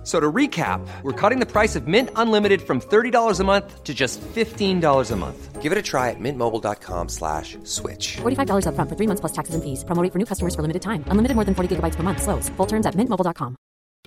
[0.00, 3.84] F- So to recap, we're cutting the price of Mint Unlimited from $30 a month
[3.84, 5.60] to just $15 a month.
[5.60, 8.16] Give it a try at mintmobile.com slash switch.
[8.22, 9.84] $45 upfront for three months plus taxes and fees.
[9.84, 11.04] Promo rate for new customers for limited time.
[11.12, 12.22] Unlimited more than 40 gigabytes per month.
[12.22, 12.48] Slows.
[12.56, 13.56] Full terms at mintmobile.com.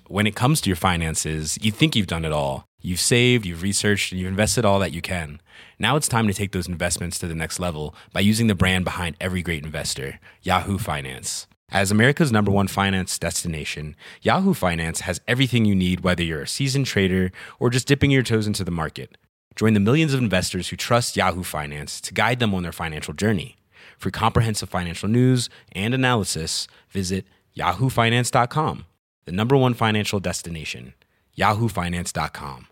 [0.08, 2.66] when it comes to your finances, you think you've done it all.
[2.82, 5.40] You've saved, you've researched, and you've invested all that you can.
[5.80, 8.84] Now it's time to take those investments to the next level by using the brand
[8.84, 11.48] behind every great investor, Yahoo Finance.
[11.74, 16.48] As America's number one finance destination, Yahoo Finance has everything you need, whether you're a
[16.48, 19.18] seasoned trader or just dipping your toes into the market.
[19.56, 23.16] Join the millions of investors who trust Yahoo Finance to guide them on their financial
[23.16, 23.58] journey.
[23.98, 27.26] For comprehensive financial news and analysis, visit
[27.58, 28.86] yahoofinance.com,
[29.26, 30.94] the number one financial destination,
[31.36, 32.68] yahoofinance.com.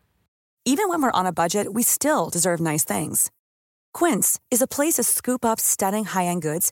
[0.65, 3.31] Even when we're on a budget, we still deserve nice things.
[3.95, 6.71] Quince is a place to scoop up stunning high-end goods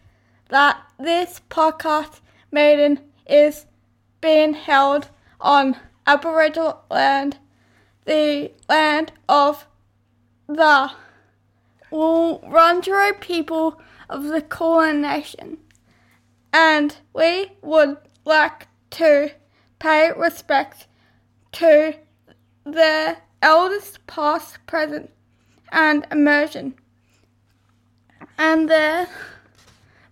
[0.51, 2.19] that this podcast
[2.51, 3.65] meeting is
[4.21, 7.37] being held on Aboriginal land,
[8.05, 9.65] the land of
[10.47, 10.91] the
[11.91, 15.57] Wurundjeri people of the Kulin Nation.
[16.53, 19.31] And we would like to
[19.79, 20.85] pay respect
[21.53, 21.95] to
[22.65, 25.09] the elders past, present,
[25.71, 26.75] and emerging
[28.37, 29.07] and their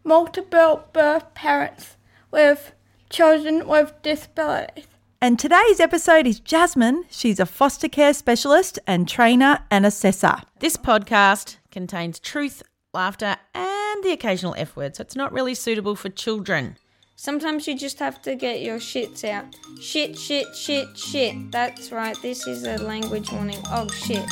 [0.09, 1.95] multiple birth parents
[2.31, 2.73] with
[3.11, 4.87] children with disabilities.
[5.21, 7.03] And today's episode is Jasmine.
[7.11, 10.37] She's a foster care specialist and trainer and assessor.
[10.61, 15.95] This podcast contains truth, laughter, and the occasional F word, so it's not really suitable
[15.95, 16.77] for children.
[17.15, 19.45] Sometimes you just have to get your shits out.
[19.79, 21.51] Shit, shit, shit, shit.
[21.51, 23.61] That's right, this is a language warning.
[23.67, 24.25] Oh shit.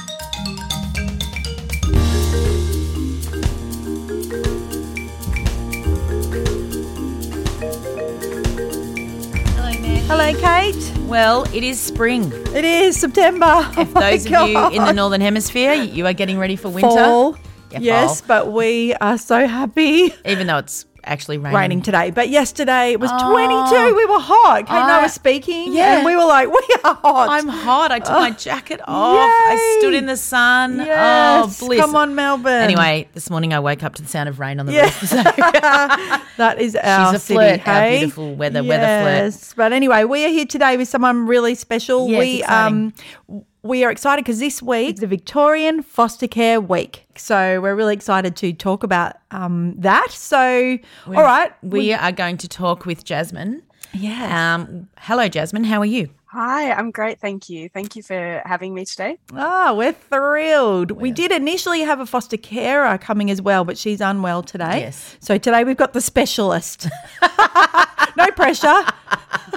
[10.10, 10.94] Hello, Kate.
[11.02, 12.32] Well, it is spring.
[12.56, 13.70] It is September.
[13.78, 16.90] If Oh those of you in the Northern Hemisphere, you are getting ready for winter.
[16.90, 17.36] fall.
[17.72, 18.28] Yeah, yes, fall.
[18.46, 20.14] but we are so happy.
[20.26, 21.58] Even though it's actually raining.
[21.58, 23.32] Raining today, but yesterday it was Oh.
[23.32, 23.96] 22.
[23.96, 24.66] We were hot.
[24.68, 25.98] Kate and I I- was speaking, yeah.
[25.98, 27.30] and we were like, we are hot.
[27.30, 27.92] I'm hot.
[27.92, 29.30] I took my jacket off.
[29.30, 30.78] I stood in the sun.
[30.78, 31.80] Yes, Oh, bliss.
[31.80, 32.62] come on, Melbourne.
[32.64, 34.84] Anyway, this morning I woke up to the sound of rain on the Yeah.
[34.84, 34.94] roof.
[35.08, 35.16] So
[36.38, 39.54] That is our a city, flirt, our beautiful weather- weather flirt.
[39.56, 42.08] But anyway, we are here today with someone really special.
[42.10, 42.94] It's we exciting.
[43.30, 47.76] um we are excited because this week is the Victorian Foster Care Week, so we're
[47.76, 50.10] really excited to talk about um that.
[50.12, 53.64] So, all right, we are going to talk with Jasmine.
[53.94, 54.56] yeah.
[54.56, 55.66] Um, hello, Jasmine.
[55.66, 56.10] How are you?
[56.32, 57.20] Hi, I'm great.
[57.20, 57.70] Thank you.
[57.70, 59.18] Thank you for having me today.
[59.34, 60.92] Ah, we're thrilled.
[60.92, 64.80] We did initially have a foster carer coming as well, but she's unwell today.
[64.82, 65.16] Yes.
[65.20, 66.88] So today we've got the specialist.
[68.18, 68.84] no pressure.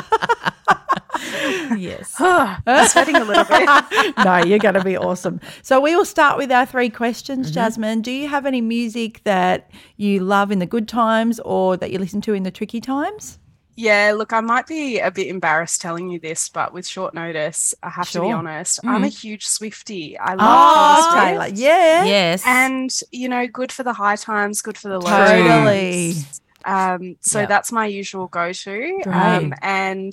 [1.76, 2.14] Yes.
[2.18, 4.14] I'm sweating a little bit.
[4.24, 5.40] no, you're going to be awesome.
[5.62, 7.54] So we will start with our three questions, Mm-hmm.
[7.54, 8.02] Jasmine.
[8.02, 11.98] Do you have any music that you love in the good times or that you
[11.98, 13.38] listen to in the tricky times?
[13.76, 17.72] Yeah, look, I might be a bit embarrassed telling you this, but with short notice,
[17.82, 18.34] I have to be Sure.
[18.36, 18.80] honest.
[18.84, 20.18] I'm a huge Swifty.
[20.18, 21.56] I love Oh, Taylor Taylor.
[21.56, 22.04] Yeah.
[22.04, 22.42] yes.
[22.46, 26.12] And, you know, good for the high times, good for the low Totally.
[26.12, 26.40] times.
[26.66, 27.46] Um, so Yeah.
[27.46, 29.00] that's my usual go-to.
[29.02, 29.06] Great.
[29.14, 30.12] Um, and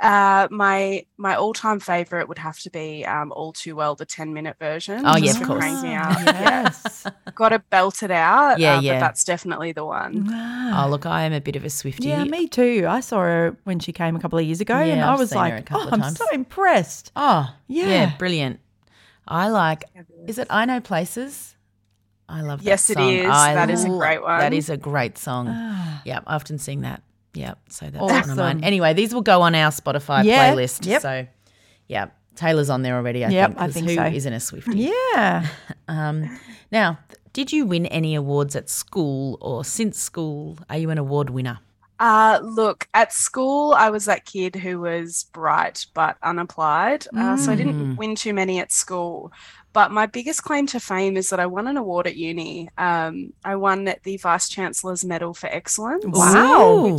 [0.00, 4.56] uh, my my all-time favorite would have to be um, "All Too Well," the ten-minute
[4.58, 5.02] version.
[5.04, 5.58] Oh, yeah, of course.
[5.60, 6.20] crank me out.
[6.24, 7.06] Yes.
[7.34, 8.58] Got to belt it out.
[8.58, 8.94] Yeah, uh, yeah.
[8.94, 10.28] But that's definitely the one.
[10.32, 12.08] oh, look, I am a bit of a Swifty.
[12.08, 12.86] Yeah, me too.
[12.88, 15.18] I saw her when she came a couple of years ago, and Yeah, I I've
[15.18, 16.16] was like, "Oh, I'm times.
[16.18, 17.86] so impressed." Oh, yeah.
[17.88, 18.16] Yeah.
[18.16, 18.60] brilliant.
[19.28, 19.84] I like.
[20.26, 21.54] Is it I Know Places?
[22.28, 23.12] I love that Yes, it song.
[23.12, 23.28] is.
[23.28, 24.38] I that is a great one.
[24.38, 25.48] That is a great song.
[25.50, 26.00] Ah.
[26.04, 27.02] yeah, I often sing that.
[27.34, 28.36] Yeah, so that's one of Awesome.
[28.36, 28.64] mine.
[28.64, 30.84] Anyway, these will go on our Spotify Yeah, playlist.
[30.86, 31.00] yep.
[31.02, 31.26] So,
[31.88, 33.24] yeah, Taylor's on there already.
[33.24, 33.60] I Yep, think.
[33.60, 34.04] I 'cause think who so.
[34.06, 34.90] isn't a Swifty?
[35.14, 35.46] Yeah.
[35.88, 36.38] Um,
[36.70, 36.98] now,
[37.32, 40.56] did you win any awards at school or since school?
[40.70, 41.58] Are you an award winner?
[41.98, 47.06] Uh, look, at school, I was that kid who was bright but unapplied.
[47.16, 47.58] Uh, so I Mm.
[47.58, 49.32] didn't win too many at school.
[49.72, 52.70] But my biggest claim to fame is that I won an award at uni.
[52.78, 56.04] Um, I won the Vice Chancellor's Medal for Excellence.
[56.06, 56.86] Wow.
[56.86, 56.98] Ooh.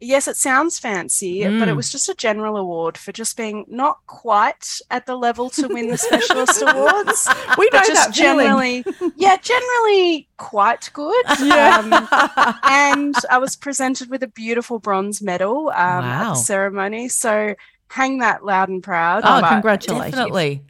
[0.00, 1.76] Yes, it sounds fancy, but it Mm.
[1.76, 5.88] was just a general award for just being not quite at the level to win
[5.88, 7.28] the specialist awards.
[7.58, 8.84] We know just that feeling.
[8.84, 8.84] generally,
[9.16, 11.24] yeah, generally quite good.
[11.40, 11.78] Yeah.
[11.78, 17.08] Um, and I was presented with a beautiful bronze medal um, at the ceremony.
[17.08, 17.54] So
[17.88, 19.22] hang that loud and proud.
[19.24, 20.12] Oh, congratulations.
[20.14, 20.62] Definitely.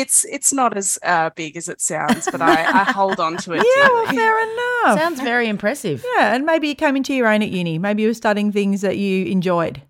[0.00, 3.52] It's it's not as uh, big as it sounds, but I, I hold on to
[3.56, 3.64] it.
[3.76, 4.98] Yeah, well, fair enough.
[4.98, 6.04] Sounds very impressive.
[6.16, 7.78] yeah, and maybe you came into your own at uni.
[7.78, 9.82] Maybe you were studying things that you enjoyed.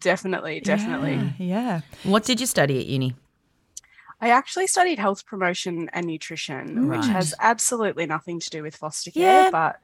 [0.00, 1.14] definitely, definitely.
[1.38, 1.80] Yeah.
[2.04, 2.10] yeah.
[2.10, 3.14] What did you study at uni?
[4.22, 9.10] I actually studied health promotion and nutrition, which has absolutely nothing to do with foster
[9.10, 9.80] care, Yeah, but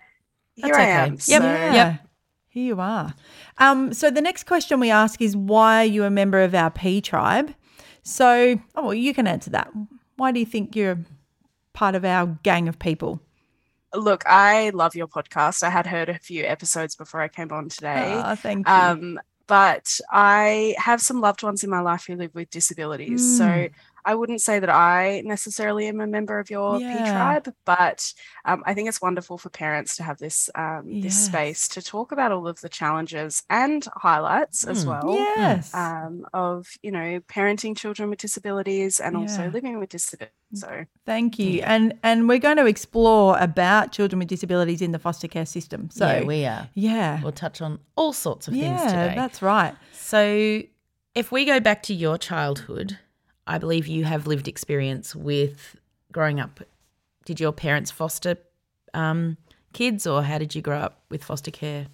[0.54, 0.92] here that's I okay.
[0.92, 1.12] am.
[1.12, 1.20] Yep.
[1.20, 1.74] So Yeah.
[1.74, 2.06] Yep.
[2.50, 3.14] Here you are.
[3.58, 6.70] Um, so the next question we ask is why are you a member of our
[6.70, 7.52] P tribe?
[8.08, 9.70] So, oh, well, you can answer that.
[10.16, 10.98] Why do you think you're
[11.74, 13.20] part of our gang of people?
[13.94, 15.62] look, I love your podcast.
[15.62, 18.14] I had heard a few episodes before I came on today.
[18.16, 18.74] Ah, thank you.
[18.74, 23.22] Um, but I have some loved ones in my life who live with disabilities.
[23.22, 23.38] Mm.
[23.38, 23.68] So
[24.04, 26.92] I wouldn't say that I necessarily am a member of your Yeah.
[26.92, 28.12] P tribe, but
[28.44, 32.12] um, I think it's wonderful for parents to have this um, this space to talk
[32.12, 34.88] about all of the challenges and highlights as Mm.
[34.88, 35.14] well.
[35.16, 35.74] yes.
[35.74, 39.20] Um, of you know parenting children with disabilities and Yeah.
[39.20, 40.32] also living with disabilities.
[40.54, 41.60] So Thank you.
[41.62, 45.90] And and we're going to explore about children with disabilities in the foster care system.
[45.90, 46.68] So yeah, we are.
[46.74, 47.22] yeah.
[47.22, 49.14] We'll touch on all sorts of things yeah, today.
[49.14, 49.74] that's right.
[49.92, 50.62] So,
[51.14, 52.98] if we go back to your childhood,
[53.48, 55.74] I believe you have lived experience with
[56.12, 56.60] growing up.
[57.24, 58.36] Did your parents foster
[58.94, 59.38] um,
[59.72, 61.86] kids, or how did you grow up with foster care?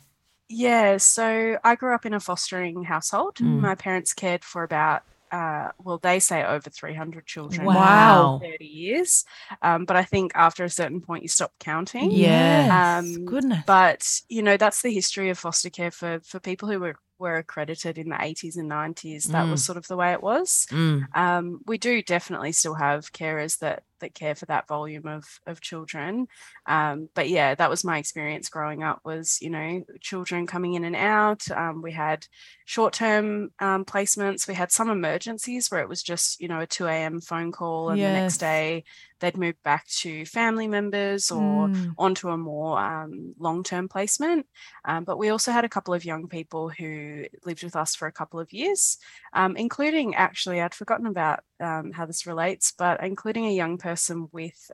[0.48, 3.36] Yeah, so I grew up in a fostering household.
[3.36, 3.60] Mm.
[3.60, 5.02] My parents cared for about,
[5.32, 7.64] uh, well, they say over 300 children.
[7.64, 8.40] Wow.
[8.42, 9.24] 30 years.
[9.62, 12.10] Um, but I think after a certain point, you stop counting.
[12.10, 12.98] Yeah.
[12.98, 13.64] Um, Goodness.
[13.66, 17.36] But, you know, that's the history of foster care for, for people who were, were
[17.36, 19.24] accredited in the 80s and 90s.
[19.24, 19.66] That was Mm.
[19.66, 20.66] sort of the way it was.
[20.70, 21.06] Mm.
[21.16, 25.60] Um, we do definitely still have carers that that care for that volume of of
[25.60, 26.26] children.
[26.66, 29.00] Um, but yeah, that was my experience growing up.
[29.04, 31.48] Was you know children coming in and out.
[31.50, 32.26] Um, we had
[32.64, 34.48] short term um, placements.
[34.48, 37.20] We had some emergencies where it was just you know a two a.m.
[37.20, 38.84] phone call, and the next day
[39.20, 41.96] they'd move back to family members or Mm.
[41.98, 44.46] onto a more um, long term placement.
[44.84, 48.06] Um, but we also had a couple of young people who lived with us for
[48.08, 48.98] a couple of years,
[49.32, 54.28] um, including actually, I'd forgotten about um, how this relates, but including a young person
[54.32, 54.70] with.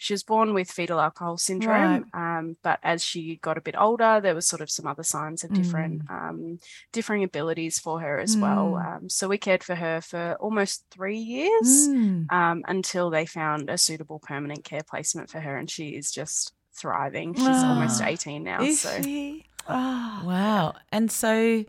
[0.00, 4.20] She was born with fetal alcohol syndrome, um, but as she got a bit older,
[4.22, 6.58] there was sort of some other signs of different, um,
[6.92, 8.72] differing abilities for her as well.
[8.78, 8.96] Mm.
[8.96, 12.32] Um, so we cared for her for almost three years Mm.
[12.32, 16.52] um, until they found a suitable permanent care placement for her, and she is just
[16.72, 17.34] thriving.
[17.34, 18.06] She's almost Ah.
[18.06, 18.62] 18 now.
[18.62, 19.44] Is so she?
[19.68, 20.22] Oh.
[20.24, 20.74] Wow.
[20.92, 21.64] And so,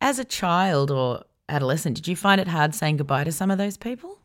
[0.00, 3.56] as a child or adolescent, did you find it hard saying goodbye to some of
[3.56, 4.18] those people?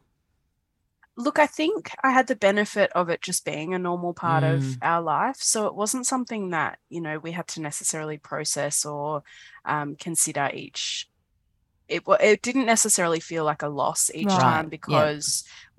[1.18, 4.66] Look, I think I had the benefit of it just being a normal part of
[4.66, 4.82] Mm.
[4.82, 5.38] our life.
[5.38, 9.24] So it wasn't something that, you know, we had to necessarily process or
[9.66, 11.08] um, consider each.
[11.88, 15.10] It, it didn't necessarily feel like a loss each Right, time yeah.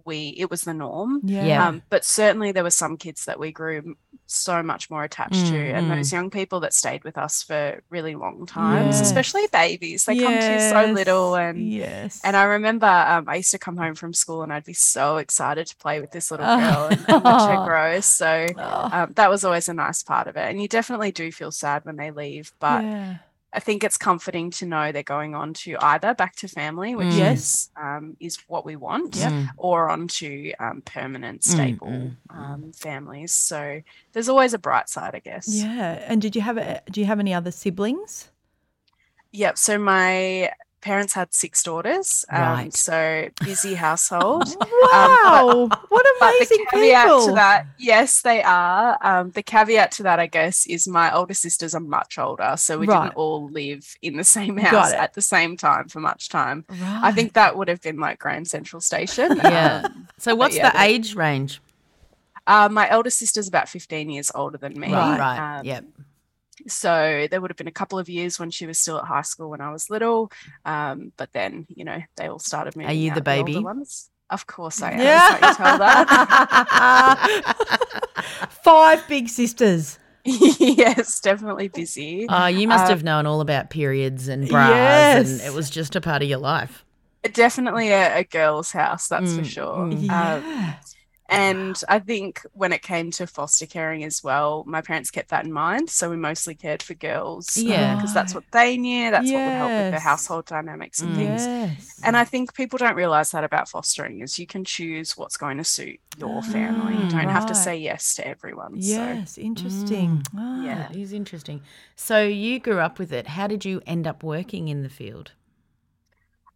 [0.02, 1.20] Because we it was the norm.
[1.24, 1.44] Yeah.
[1.44, 1.68] Yeah.
[1.68, 5.52] Um, but certainly there were some kids that we grew so much more attached to,
[5.52, 5.96] Mm, and mm.
[5.96, 9.02] those young people that stayed with us for really long times, Yes.
[9.02, 10.04] especially babies.
[10.06, 12.20] They come to you so little, and yes.
[12.24, 15.18] and I remember um, I used to come home from school and I'd be so
[15.18, 16.58] excited to play with this little Oh.
[16.58, 18.00] girl and, and watch her grow.
[18.00, 20.48] So Oh, um, that was always a nice part of it.
[20.48, 23.16] And you definitely do feel sad when they leave, but yeah.
[23.54, 27.08] I think it's comforting to know they're going on to either back to family, which
[27.08, 27.18] Mm.
[27.18, 27.38] Yes.
[27.38, 29.48] is um, is what we want, Mm.
[29.58, 33.32] or onto um, permanent, Mm, stable mm, um, families.
[33.32, 33.82] So
[34.12, 35.46] there's always a bright side, I guess.
[35.48, 36.02] Yeah.
[36.08, 38.30] And did you have a, do you have any other siblings?
[39.32, 39.58] Yep.
[39.58, 40.50] So my
[40.82, 42.24] parents had six daughters.
[42.28, 42.74] Um, Right.
[42.74, 44.44] So busy household.
[44.92, 45.68] Wow.
[45.88, 47.26] what But amazing the caveat people.
[47.28, 48.98] to that, yes, they are.
[49.00, 52.78] Um, the caveat to that, I guess, is my older sisters are much older, so
[52.78, 53.04] we Right.
[53.04, 56.64] didn't all live in the same house at the same time for much time.
[56.68, 57.00] Right.
[57.04, 59.36] I think that would have been like Grand Central Station.
[59.36, 59.82] Yeah.
[59.86, 61.60] Um, So, what's yeah, the they- age range?
[62.46, 64.92] uh, my elder sister's about 15 years older than me.
[64.92, 65.58] Right, right.
[65.60, 65.84] Um, yep.
[66.68, 69.22] So there would have been a couple of years when she was still at high
[69.22, 70.30] school when I was little.
[70.64, 72.90] Um, but then, you know, they all started moving.
[72.90, 73.58] Are you the baby?
[73.58, 74.10] ones.
[74.30, 74.98] Of course I am.
[75.00, 75.48] Yeah.
[75.48, 76.08] You tell that.
[78.62, 79.98] Five big sisters.
[80.24, 82.26] yes, definitely busy.
[82.28, 85.28] Oh, you must Uh, have known all about periods and bras, Yes.
[85.28, 86.84] and it was just a part of your life.
[87.32, 89.76] Definitely a, a girl's house, that's for Mm, sure.
[89.88, 89.92] mm.
[89.94, 90.74] Um, Yeah.
[91.32, 95.44] And I think when it came to foster caring as well, my parents kept that
[95.44, 95.90] in mind.
[95.90, 97.56] So we mostly cared for girls.
[97.56, 97.94] Yeah.
[97.96, 99.10] Because that's what they knew.
[99.10, 100.02] That's what would help with their Yes.
[100.02, 101.16] household dynamics and Mm.
[101.16, 101.42] things.
[101.46, 102.00] Yes.
[102.04, 105.58] And I think people don't realize that about fostering is you can choose what's going
[105.58, 106.94] to suit your family.
[106.96, 108.72] You Ah, don't have to say yes to everyone.
[108.76, 110.22] Yes, interesting.
[110.36, 110.62] Ah.
[110.62, 110.88] Yeah.
[110.90, 111.62] It is interesting.
[111.96, 113.26] So you grew up with it.
[113.28, 115.32] How did you end up working in the field?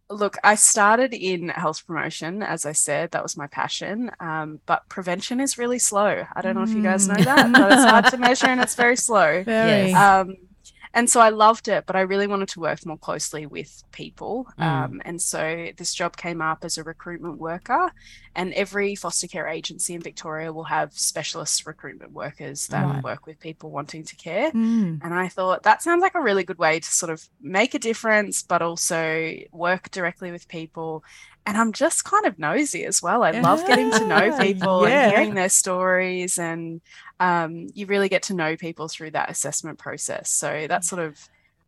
[0.09, 4.11] So look, I started in health promotion, as I said, that was my passion.
[4.19, 6.23] Um, but prevention is really slow.
[6.33, 8.75] I don't know if you guys know that, but it's hard to measure and it's
[8.75, 9.43] very slow.
[9.43, 9.93] Very.
[9.93, 10.35] Um,
[10.97, 14.47] and so I loved it, but I really wanted to work more closely with people.
[14.59, 14.63] Mm.
[14.65, 17.91] Um, and so this job came up as a recruitment worker,
[18.35, 23.03] and every foster care agency in Victoria will have specialist recruitment workers that Right.
[23.03, 24.51] work with people wanting to care.
[24.51, 24.99] Mm.
[25.03, 27.79] And I thought that sounds like a really good way to sort of make a
[27.79, 31.03] difference, but also work directly with people.
[31.47, 33.23] And I'm just kind of nosy as well.
[33.23, 35.05] I love getting to know people Yeah.
[35.05, 36.37] and hearing their stories.
[36.37, 36.81] And
[37.19, 40.29] um, you really get to know people through that assessment process.
[40.29, 41.17] So that's sort of,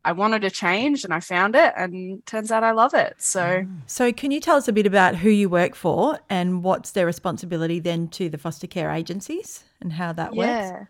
[0.06, 1.74] I wanted a change and I found it.
[1.78, 3.16] And turns out I love it.
[3.20, 3.66] So.
[3.88, 7.06] So, can you tell us a bit about who you work for and what's their
[7.06, 10.88] responsibility then to the foster care agencies and how that works?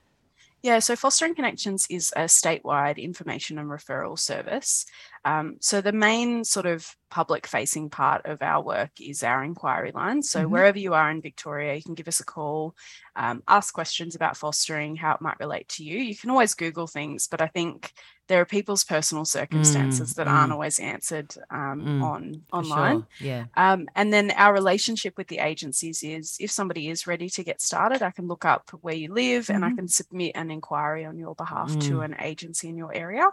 [0.62, 0.80] Yeah.
[0.80, 4.86] So Fostering Connections is a statewide information and referral service.
[5.24, 9.92] Um, so the main sort of public facing part of our work is our inquiry
[9.94, 10.22] line.
[10.22, 10.50] So Mhm.
[10.50, 12.75] wherever you are in Victoria, you can give us a call,
[13.16, 15.98] um, ask questions about fostering, how it might relate to you.
[16.00, 17.94] You can always Google things, but I think
[18.29, 20.53] there are people's personal circumstances that aren't mm.
[20.53, 23.00] always answered um, Mm, on online.
[23.01, 23.27] sure.
[23.27, 23.45] Yeah.
[23.57, 27.59] Um, and then our relationship with the agencies is if somebody is ready to get
[27.62, 29.75] started, I can look up where you live and I Mhm.
[29.77, 32.05] can submit an inquiry on your behalf to Mm.
[32.05, 33.27] an agency in your area.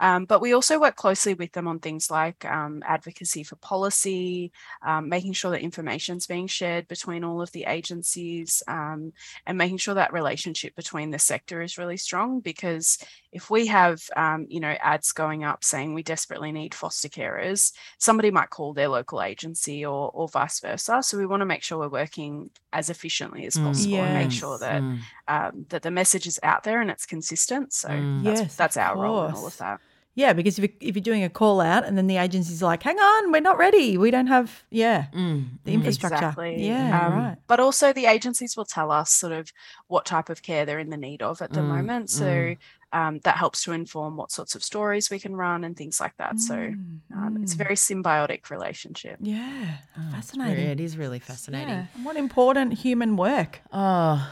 [0.00, 4.50] Um, but we also work closely with them on things like um, advocacy for policy,
[4.82, 9.12] um, making sure that information is being shared between all of the agencies, um,
[9.46, 12.40] and making sure that relationship between the sector is really strong.
[12.40, 12.98] Because
[13.32, 17.72] if we have, um, you know, ads going up saying we desperately need foster carers,
[17.98, 21.02] somebody might call their local agency or or vice versa.
[21.02, 23.62] So we want to make sure we're working as efficiently as Mm.
[23.66, 25.08] possible and make sure that Mm.
[25.28, 27.72] um, that the message is out there and it's consistent.
[27.72, 28.22] So Mm.
[28.24, 29.80] that's, Yes, that's of our role in all of that.
[30.16, 32.82] Yeah, because if, you, if you're doing a call out and then the agency's like,
[32.82, 33.96] hang on, we're not ready.
[33.96, 35.58] We don't have, yeah, Mm.
[35.64, 35.74] the Mm.
[35.74, 36.16] infrastructure.
[36.16, 36.66] Exactly.
[36.66, 37.36] Yeah, Um, right.
[37.46, 39.52] But also, the agencies will tell us sort of
[39.86, 42.10] what type of care they're in the need of at the Mm, moment.
[42.10, 42.56] So mm.
[42.92, 46.16] um, that helps to inform what sorts of stories we can run and things like
[46.16, 46.40] that.
[46.40, 47.58] So Mm, um, it's a mm.
[47.58, 49.16] very symbiotic relationship.
[49.20, 50.56] Yeah, Oh, fascinating.
[50.56, 51.68] very- It is really fascinating.
[51.68, 51.86] Yeah.
[51.94, 53.60] and What important human work.
[53.72, 54.28] Oh,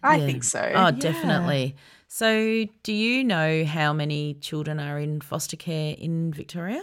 [0.00, 0.26] I yeah.
[0.26, 0.62] think so.
[0.74, 1.74] Oh, definitely.
[2.18, 6.82] So, do you know how many children are in foster care in Victoria?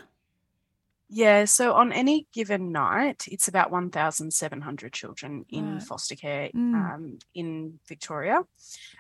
[1.08, 5.80] Yeah, so on any given night, it's about 1,700 children in Right.
[5.80, 6.94] foster care Mm.
[6.94, 8.42] um, in Victoria.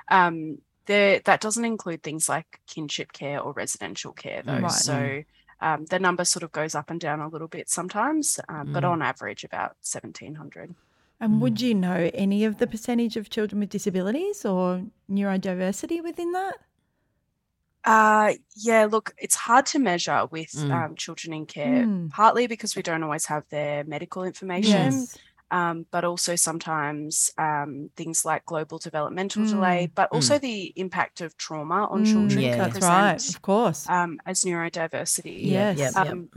[0.09, 4.65] Um, there, that doesn't include things like kinship care or residential care, though.
[4.65, 4.67] Right.
[4.67, 5.23] So
[5.61, 8.83] um, the number sort of goes up and down a little bit sometimes, um, but
[8.83, 8.85] Mm.
[8.85, 10.75] on average, about 1,700.
[11.19, 11.41] And Mm.
[11.41, 16.57] would you know any of the percentage of children with disabilities or neurodiversity within that?
[17.83, 20.71] Uh, yeah, look, it's hard to measure with Mm.
[20.71, 22.09] um, children in care, Mm.
[22.09, 25.07] partly because we don't always have their medical information.
[25.07, 25.17] Yes.
[25.51, 31.37] um, but also sometimes um, things like global developmental delay, but also the impact of
[31.37, 32.55] trauma on Mm, children Yeah.
[32.57, 33.85] That's right, of course.
[33.87, 35.45] um, as neurodiversity.
[35.45, 35.77] Yes.
[35.77, 36.07] Yep, yep.
[36.13, 36.29] Um,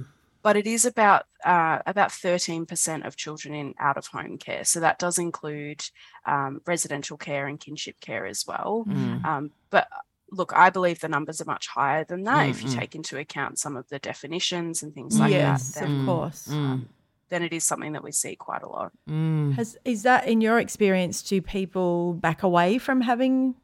[0.43, 4.65] but it is about uh, about 13% of children in out of home care.
[4.65, 5.85] So that does include
[6.27, 8.85] um, residential care and kinship care as well.
[8.89, 9.25] Mm.
[9.25, 9.89] Um, but
[10.31, 12.79] look, I believe the numbers are much higher than that if you Mm, mm.
[12.81, 15.85] take into account some of the definitions and things like yes, that.
[15.89, 16.49] of course.
[16.49, 16.87] Mm.
[17.31, 18.91] then it is something that we see quite a lot.
[19.09, 19.55] Mm.
[19.55, 21.23] Has is that in your experience?
[21.23, 23.55] Do people back away from having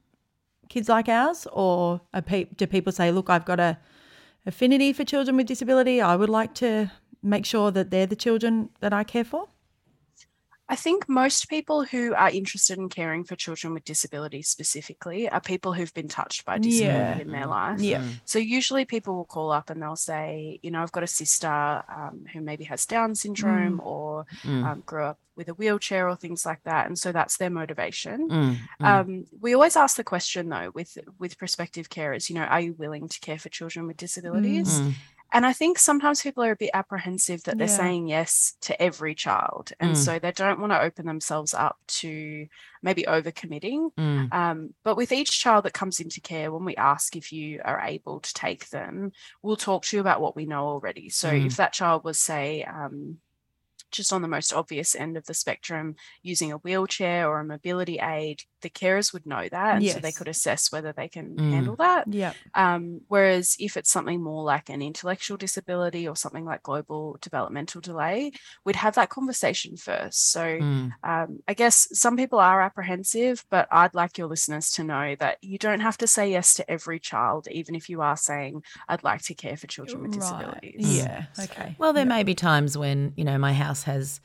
[0.69, 3.79] kids like ours, or are pe- do people say, "Look, I've got a
[4.47, 6.01] affinity for children with disability.
[6.01, 6.91] I would like to
[7.23, 9.49] make sure that they're the children that I care for"?
[10.67, 15.41] I think most people who are interested in caring for children with disabilities specifically are
[15.41, 17.19] people who've been touched by disability Yeah.
[17.19, 17.81] in their life.
[17.81, 18.03] Yeah.
[18.25, 21.83] So usually people will call up and they'll say, you know, I've got a sister
[21.89, 24.65] um, who maybe has Down syndrome or Mm.
[24.65, 28.29] um, grew up with a wheelchair or things like that, and so that's their motivation.
[28.29, 28.57] Mm.
[28.81, 28.87] Mm.
[28.87, 32.73] Um, we always ask the question though with with prospective carers, you know, are you
[32.75, 34.81] willing to care for children with disabilities?
[35.33, 37.77] And I think sometimes people are a bit apprehensive that they're Yeah.
[37.77, 39.73] saying yes to every child.
[39.81, 39.97] And Mm.
[39.97, 42.47] so they don't want to open themselves up to
[42.83, 43.91] maybe overcommitting.
[43.99, 44.33] Mm.
[44.33, 47.81] Um, but with each child that comes into care, when we ask if you are
[47.81, 49.11] able to take them,
[49.43, 51.09] we'll talk to you about what we know already.
[51.11, 51.47] So Mm.
[51.47, 53.19] if that child was, say, um,
[53.91, 57.99] just on the most obvious end of the spectrum, using a wheelchair or a mobility
[58.01, 59.77] aid, the carers would know that.
[59.77, 61.51] And so they could assess whether they can Mm.
[61.51, 62.13] handle that.
[62.13, 62.33] Yeah.
[62.55, 67.81] Um, whereas if it's something more like an intellectual disability or something like global developmental
[67.81, 68.33] delay,
[68.65, 70.31] we'd have that conversation first.
[70.33, 70.93] So Mm.
[71.05, 75.39] um, I guess some people are apprehensive, but I'd like your listeners to know that
[75.43, 79.05] you don't have to say yes to every child, even if you are saying, I'd
[79.05, 80.97] like to care for children with disabilities.
[80.99, 81.27] Yeah.
[81.39, 81.77] Okay.
[81.79, 84.21] Well, there may be times when, you know, my house has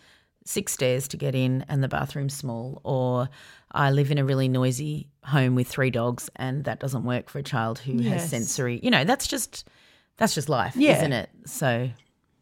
[0.50, 3.29] six stairs to get in and the bathroom's small, or
[3.72, 7.38] I live in a really noisy home with three dogs and that doesn't work for
[7.39, 8.22] a child who Yes.
[8.22, 8.79] has sensory.
[8.82, 9.68] You know, that's just
[10.18, 10.98] that's just life, Yeah.
[10.98, 11.29] isn't it?
[11.46, 11.89] So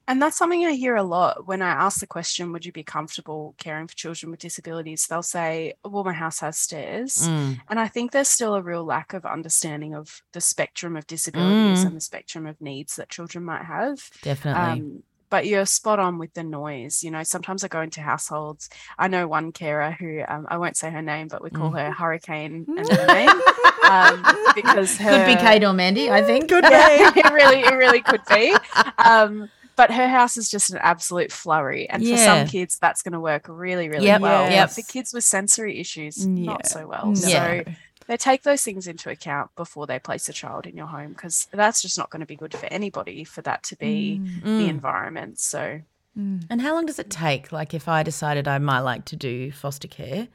[0.09, 2.81] And that's something I hear a lot when I ask the question, would you be
[2.81, 5.05] comfortable caring for children with disabilities?
[5.05, 7.27] They'll say, well, my house has stairs.
[7.27, 11.05] mm, And I think there's still a real lack of understanding of the spectrum of
[11.07, 11.87] disabilities Mm.
[11.87, 14.09] and the spectrum of needs that children might have.
[14.21, 14.79] definitely.
[14.81, 17.03] Um, but you're spot on with the noise.
[17.03, 18.69] You know, sometimes I go into households.
[18.97, 21.79] I know one carer who um, I won't say her name, but we call Mm.
[21.79, 23.41] her Hurricane and her name
[23.89, 26.47] um, because her Could be Kate or Mandy, I think.
[26.49, 27.13] Good yeah, name.
[27.25, 28.55] it really, it really could be.
[28.97, 33.13] Um, but her house is just an absolute flurry, and for some kids, that's going
[33.13, 34.49] to work really, really Yep, well.
[34.49, 34.71] yep.
[34.71, 37.07] For kids with sensory issues, not so well.
[37.07, 37.13] No.
[37.15, 37.63] So Yeah.
[38.07, 41.47] They take those things into account before they place a child in your home because
[41.51, 44.69] that's just not going to be good for anybody for that to be the Mm.
[44.69, 45.39] environment.
[45.39, 45.81] So
[46.15, 47.51] And how long does it take?
[47.51, 50.27] Like, if I decided I might like to do foster care,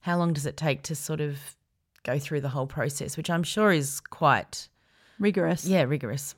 [0.00, 1.56] how long does it take to sort of
[2.02, 4.68] go through the whole process, which I'm sure is quite,
[5.18, 5.64] Rigorous.
[5.64, 6.34] yeah, rigorous.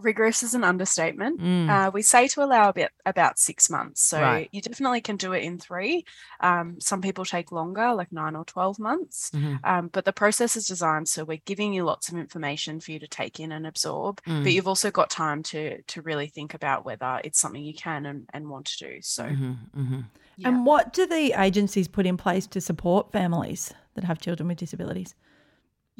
[0.00, 1.40] Rigorous is an understatement.
[1.40, 1.68] Mm.
[1.68, 4.48] Uh, we say to allow a bit about six months, so Right.
[4.52, 6.04] you definitely can do it in three.
[6.40, 9.30] Um, some people take longer, like nine or twelve months.
[9.34, 9.60] Mhm.
[9.64, 12.98] Um, but the process is designed so we're giving you lots of information for you
[12.98, 14.42] to take in and absorb, Mm.
[14.44, 18.06] but you've also got time to to really think about whether it's something you can
[18.06, 19.02] and, and want to do.
[19.02, 20.04] So Mhm, mhm.
[20.36, 20.48] yeah.
[20.48, 24.58] And what do the agencies put in place to support families that have children with
[24.58, 25.14] disabilities?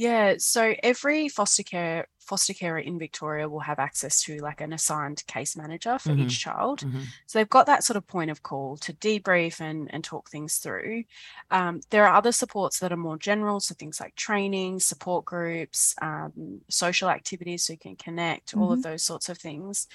[0.01, 4.73] Yeah, so every foster care foster carer in Victoria will have access to like an
[4.73, 6.17] assigned case manager for Mhm.
[6.17, 6.85] each child.
[6.85, 7.13] Mhm.
[7.27, 10.57] So they've got that sort of point of call to debrief and, and talk things
[10.59, 11.05] through.
[11.51, 15.95] Um, there are other supports that are more general, so things like training, support groups,
[16.01, 19.87] um, social activities so you can connect, all of those sorts of things.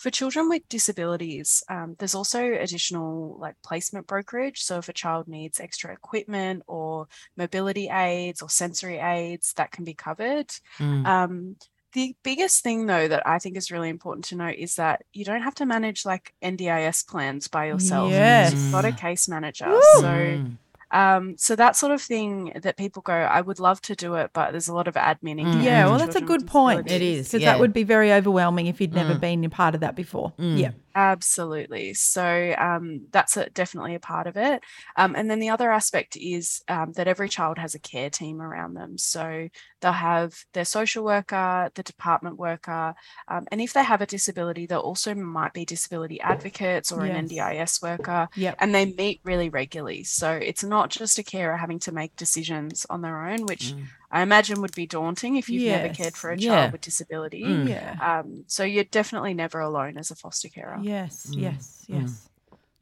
[0.00, 4.62] For children with disabilities, um, there's also additional like placement brokerage.
[4.62, 9.84] So if a child needs extra equipment or mobility aids or sensory aids, that can
[9.84, 10.46] be covered.
[10.78, 11.06] Mm.
[11.06, 11.56] Um,
[11.92, 15.24] the biggest thing, though, that I think is really important to note is that you
[15.24, 18.10] don't have to manage like NDIS plans by yourself.
[18.48, 19.68] because You've got a case manager.
[19.68, 19.82] Woo!
[20.00, 20.56] So, Mm.
[20.92, 24.30] Um, so that sort of thing that people go, I would love to do it,
[24.32, 25.40] but there's a lot of admin.
[25.40, 25.62] Mm.
[25.62, 26.90] Yeah, well, that's a good point.
[26.90, 27.28] It is.
[27.28, 27.52] Because yeah.
[27.52, 29.20] that would be very overwhelming if you'd never Mm.
[29.20, 30.32] been a part of that before.
[30.38, 30.58] Mm.
[30.58, 30.70] Yeah.
[30.94, 31.94] Absolutely.
[31.94, 34.60] So um, that's a, definitely a part of it.
[34.96, 38.42] Um, and then the other aspect is um, that every child has a care team
[38.42, 38.98] around them.
[38.98, 39.48] So
[39.80, 42.94] they'll have their social worker, the department worker,
[43.28, 47.14] um, and if they have a disability, there also might be disability advocates or an
[47.14, 48.56] NDIS worker, Yep.
[48.58, 50.02] and they meet really regularly.
[50.02, 53.86] So it's not just a carer having to make decisions on their own, which Mm.
[54.10, 56.70] I imagine would be daunting if you've never cared for a child Yeah.
[56.70, 57.44] with disability.
[57.44, 57.68] Mm.
[57.68, 57.96] Yeah.
[58.20, 60.78] Um, so you're definitely never alone as a foster carer.
[60.82, 61.26] Yes.
[61.30, 61.40] Mm.
[61.40, 61.84] Yes.
[61.88, 62.28] Yes.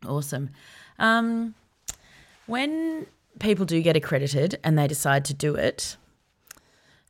[0.07, 0.51] Awesome.
[0.99, 1.55] Um,
[2.47, 3.07] when
[3.41, 5.97] people do get accredited and they decide to do it,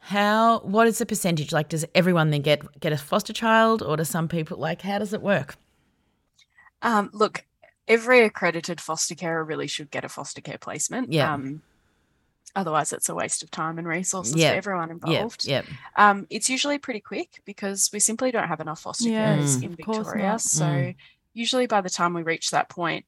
[0.01, 1.53] how what is the percentage?
[1.53, 4.99] Like, does everyone then get get a foster child, or do some people like how
[4.99, 5.57] does it work?
[6.83, 7.45] Um, look,
[7.87, 11.13] every accredited foster carer really should get a foster care placement.
[11.13, 11.33] Yeah.
[11.35, 11.63] Um,
[12.57, 14.51] otherwise, it's a waste of time and resources Yeah.
[14.51, 15.45] for everyone Yeah, involved.
[15.47, 15.63] yeah.
[15.97, 19.73] Um, it's usually pretty quick because we simply don't have enough foster Yes, carers in
[19.73, 20.39] of course Victoria.
[20.39, 20.97] So Mm.
[21.35, 23.05] usually by the time we reach that point,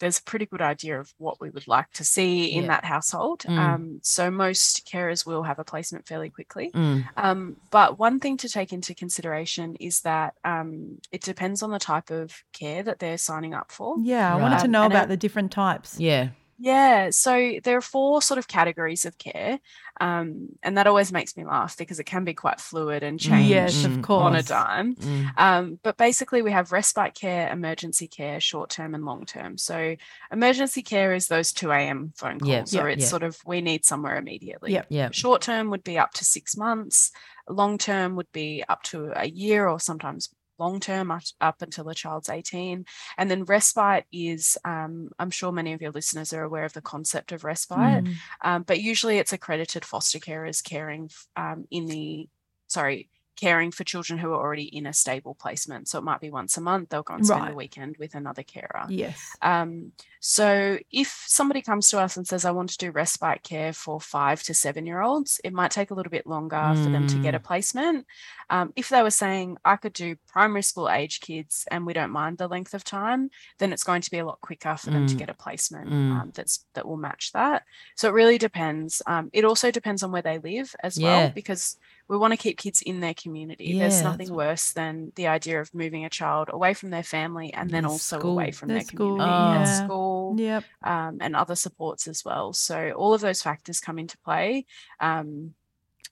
[0.00, 2.68] there's a pretty good idea of what we would like to see in Yeah.
[2.68, 3.40] that household.
[3.40, 3.58] Mm.
[3.58, 6.70] Um, so most carers will have a placement fairly quickly.
[6.74, 7.06] Mm.
[7.18, 11.78] Um, but one thing to take into consideration is that um, it depends on the
[11.78, 13.96] type of care that they're signing up for.
[14.00, 14.34] Yeah.
[14.34, 16.00] I wanted to know And about I- the different types.
[16.00, 16.30] Yeah.
[16.62, 19.58] Yeah, so there are four sort of categories of care,
[19.98, 23.48] um, and that always makes me laugh because it can be quite fluid and change
[23.48, 24.22] Yes, Mm, of course.
[24.26, 24.94] on a dime.
[24.96, 25.38] Mm.
[25.38, 29.56] Um, but basically, we have respite care, emergency care, short term, and long term.
[29.56, 29.96] So,
[30.30, 32.12] emergency care is those 2 a.m.
[32.14, 33.08] phone Yep, calls, or it's yep.
[33.10, 34.72] sort of we need somewhere immediately.
[34.72, 34.86] Yep.
[34.90, 35.08] Yeah.
[35.12, 37.10] Short term would be up to six months,
[37.48, 40.28] long term would be up to a year or sometimes
[40.60, 42.84] long term up, up until the child's 18.
[43.18, 46.82] And then respite is, um, I'm sure many of your listeners are aware of the
[46.82, 48.14] concept of respite, Mm.
[48.42, 52.28] um, but usually it's accredited foster carers caring um, in the,
[52.68, 53.08] sorry,
[53.40, 55.88] caring for children who are already in a stable placement.
[55.88, 57.52] So it might be once a month, they'll go and spend Right.
[57.52, 58.84] a weekend with another carer.
[58.88, 59.18] Yes.
[59.40, 63.72] Um, so if somebody comes to us and says, I want to do respite care
[63.72, 67.06] for five to seven year olds, it might take a little bit longer for them
[67.06, 68.06] to get a placement.
[68.50, 72.10] Um, if they were saying, I could do primary school age kids and we don't
[72.10, 75.06] mind the length of time, then it's going to be a lot quicker for them
[75.06, 75.18] to Mm.
[75.18, 76.12] get a placement Mm.
[76.20, 77.64] um, that's that will match that.
[77.96, 79.00] So it really depends.
[79.06, 81.04] Um, it also depends on where they live as Yeah.
[81.06, 81.78] well, because
[82.10, 83.78] we want to keep kids in their community.
[83.78, 87.70] There's nothing worse than the idea of moving a child away from their family and
[87.70, 88.32] then Yeah, also school.
[88.32, 89.84] away from Their their school, community and yeah.
[89.84, 90.64] school Yep.
[90.82, 92.52] um, and other supports as well.
[92.52, 94.66] So all of those factors come into play,
[94.98, 95.54] um,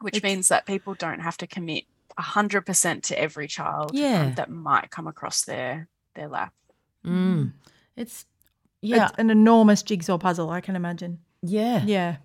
[0.01, 1.85] which It's- means that people don't have to commit
[2.17, 4.31] 100% to every child um, Yeah.
[4.37, 6.53] that might come across their their lap.
[7.05, 7.53] Mm.
[7.97, 8.25] It's
[8.81, 11.19] yeah, It's an enormous jigsaw puzzle, I can imagine.
[11.43, 11.83] yeah.
[11.85, 12.17] Yeah.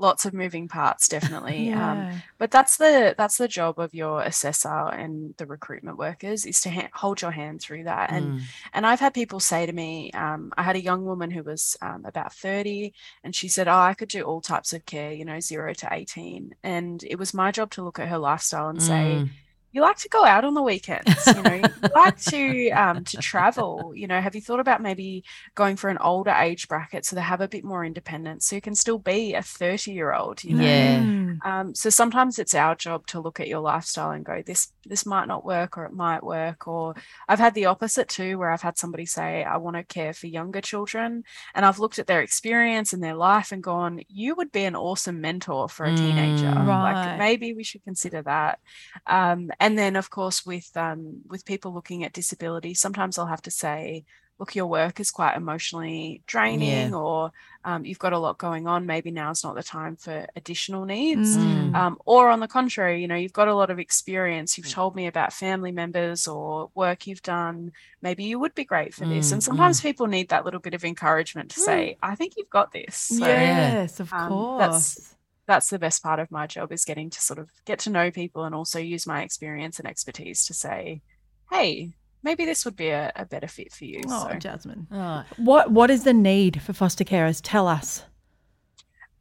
[0.00, 1.72] Lots of moving parts, definitely.
[1.80, 6.60] Um, but that's the that's the job of your assessor and the recruitment workers is
[6.62, 8.40] to ha- hold your hand through that and Mm.
[8.72, 11.76] And I've had people say to me, um, I had a young woman who was
[11.82, 12.92] um, about 30,
[13.24, 15.88] and she said, Oh, I could do all types of care, you know, zero to
[15.90, 16.54] 18.
[16.62, 19.28] And it was my job to look at her lifestyle and say, Mm.
[19.72, 23.16] You like to go out on the weekends, you know, you like to um, to
[23.18, 24.20] travel, you know.
[24.20, 27.48] Have you thought about maybe going for an older age bracket so they have a
[27.48, 30.64] bit more independence, so you can still be a 30 year old, you know?
[30.64, 31.19] Yeah.
[31.30, 31.46] Mm.
[31.46, 35.04] Um, so sometimes it's our job to look at your lifestyle and go, this this
[35.06, 36.66] might not work or it might work.
[36.66, 36.94] Or
[37.28, 40.26] I've had the opposite too, where I've had somebody say, I want to care for
[40.26, 44.52] younger children, and I've looked at their experience and their life and gone, you would
[44.52, 46.46] be an awesome mentor for a teenager.
[46.46, 46.66] Mm.
[46.66, 46.92] Right.
[46.92, 48.58] Like maybe we should consider that.
[49.06, 53.42] Um, and then of course with um, with people looking at disability, sometimes I'll have
[53.42, 54.04] to say.
[54.40, 57.30] Look, your work is quite emotionally draining, or
[57.62, 58.86] um, you've got a lot going on.
[58.86, 61.36] Maybe now's not the time for additional needs.
[61.36, 61.74] Mm.
[61.74, 64.56] Um, or on the contrary, you know, you've got a lot of experience.
[64.56, 67.72] You've told me about family members or work you've done.
[68.00, 69.28] Maybe you would be great for this.
[69.28, 72.48] Mm, And sometimes people need that little bit of encouragement to say, I think you've
[72.48, 72.96] got this.
[72.96, 74.60] So yes, of um, course.
[74.60, 75.14] that's-
[75.46, 78.10] that's the best part of my job is getting to sort of get to know
[78.12, 81.02] people and also use my experience and expertise to say,
[81.50, 81.90] hey,
[82.22, 84.02] maybe this would be a, a better fit for you.
[84.08, 84.86] Oh, so Jasmine.
[84.90, 87.40] Oh, What What is the need for foster carers?
[87.42, 88.04] Tell us.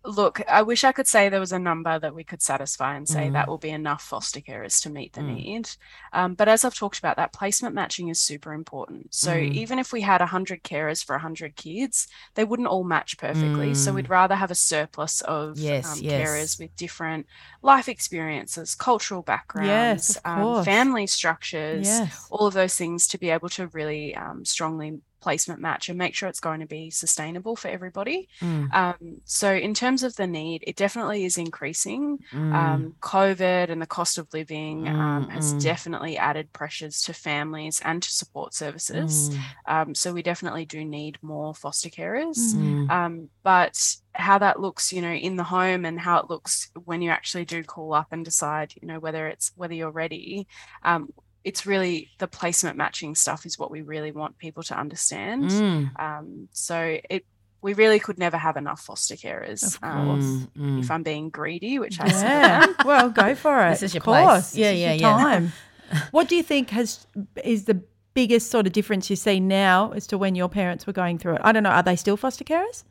[0.05, 3.07] Look, I wish I could say there was a number that we could satisfy and
[3.07, 3.31] say Mm.
[3.31, 5.23] that will be enough foster carers to meet the Mm.
[5.23, 5.71] need.
[6.13, 9.13] Um, but as I've talked about, that placement matching is super important.
[9.13, 9.51] So Mm.
[9.51, 13.73] even if we had 100 carers for 100 kids, they wouldn't all match perfectly.
[13.73, 13.93] So Mm.
[13.93, 16.07] we'd rather have a surplus of Yes, um, yes.
[16.07, 17.25] carers with different
[17.61, 22.29] life experiences, cultural backgrounds, of um, family structures, Yes.
[22.29, 26.15] all of those things to be able to really um, strongly placement match and make
[26.15, 28.29] sure it's going to be sustainable for everybody.
[28.41, 32.19] mm, Um, so in terms of the need, it definitely is increasing.
[32.31, 32.53] mm.
[32.53, 35.63] Um, COVID and the cost of living um, has Mm, mm.
[35.63, 39.29] definitely added pressures to families and to support services.
[39.29, 42.37] Mm, Um, so we definitely do need more foster carers.
[42.55, 42.89] mm.
[42.89, 43.77] Um, but
[44.13, 47.45] how that looks, you know, in the home and how it looks when you actually
[47.45, 50.47] do call up and decide, you know, whether it's whether you're ready.
[50.83, 51.09] Um,
[51.49, 55.49] it's really the placement matching stuff is what we really want people to understand.
[55.49, 55.99] Mm.
[55.99, 57.25] Um, so it
[57.61, 59.63] we really could never have enough foster carers.
[59.63, 60.23] Of um, course.
[60.23, 60.79] Mm, mm.
[60.79, 62.65] if I'm being greedy, which I Yeah.
[62.67, 62.75] am.
[62.85, 63.71] well, go for it.
[63.71, 64.55] This is of your place.
[64.55, 65.23] Yeah, This is yeah, your yeah.
[65.23, 65.53] Time.
[66.11, 67.07] what do you think has
[67.43, 67.81] is the
[68.13, 71.35] biggest sort of difference you see now as to when your parents were going through
[71.35, 71.41] it?
[71.43, 71.71] I don't know.
[71.71, 72.83] Are they still foster carers?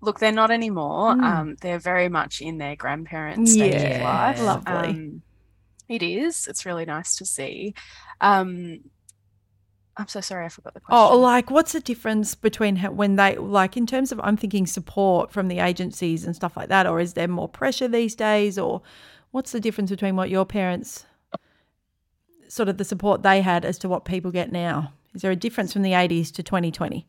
[0.00, 1.14] Look, they're not anymore.
[1.14, 1.22] Mm.
[1.22, 4.40] Um, they're very much in their grandparents' stage of life.
[4.40, 4.88] Lovely.
[4.90, 5.22] Um,
[5.88, 6.46] it is.
[6.46, 7.74] It's really nice to see.
[8.20, 8.80] Um,
[9.96, 11.12] I'm so sorry, I forgot the question.
[11.12, 15.32] Oh, like what's the difference between when they like in terms of I'm thinking support
[15.32, 18.82] from the agencies and stuff like that, or is there more pressure these days, or
[19.32, 21.04] what's the difference between what your parents
[22.48, 24.92] sort of the support they had as to what people get now?
[25.14, 27.06] Is there a difference from the 80s to 2020?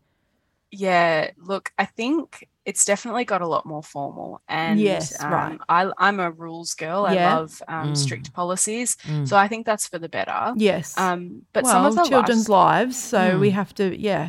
[0.72, 4.30] Yeah, look, I think it's definitely got a lot more formal.
[4.48, 5.60] And Yes, um, right.
[5.78, 7.02] I, I'm a rules girl.
[7.12, 7.98] I love um, Mm.
[7.98, 8.90] strict policies.
[9.08, 9.26] Mm.
[9.30, 10.42] So I think that's for the better.
[10.70, 10.86] Yes.
[11.06, 11.22] Um,
[11.54, 14.26] but well, some of the children's lives- lives, so we have to, yeah,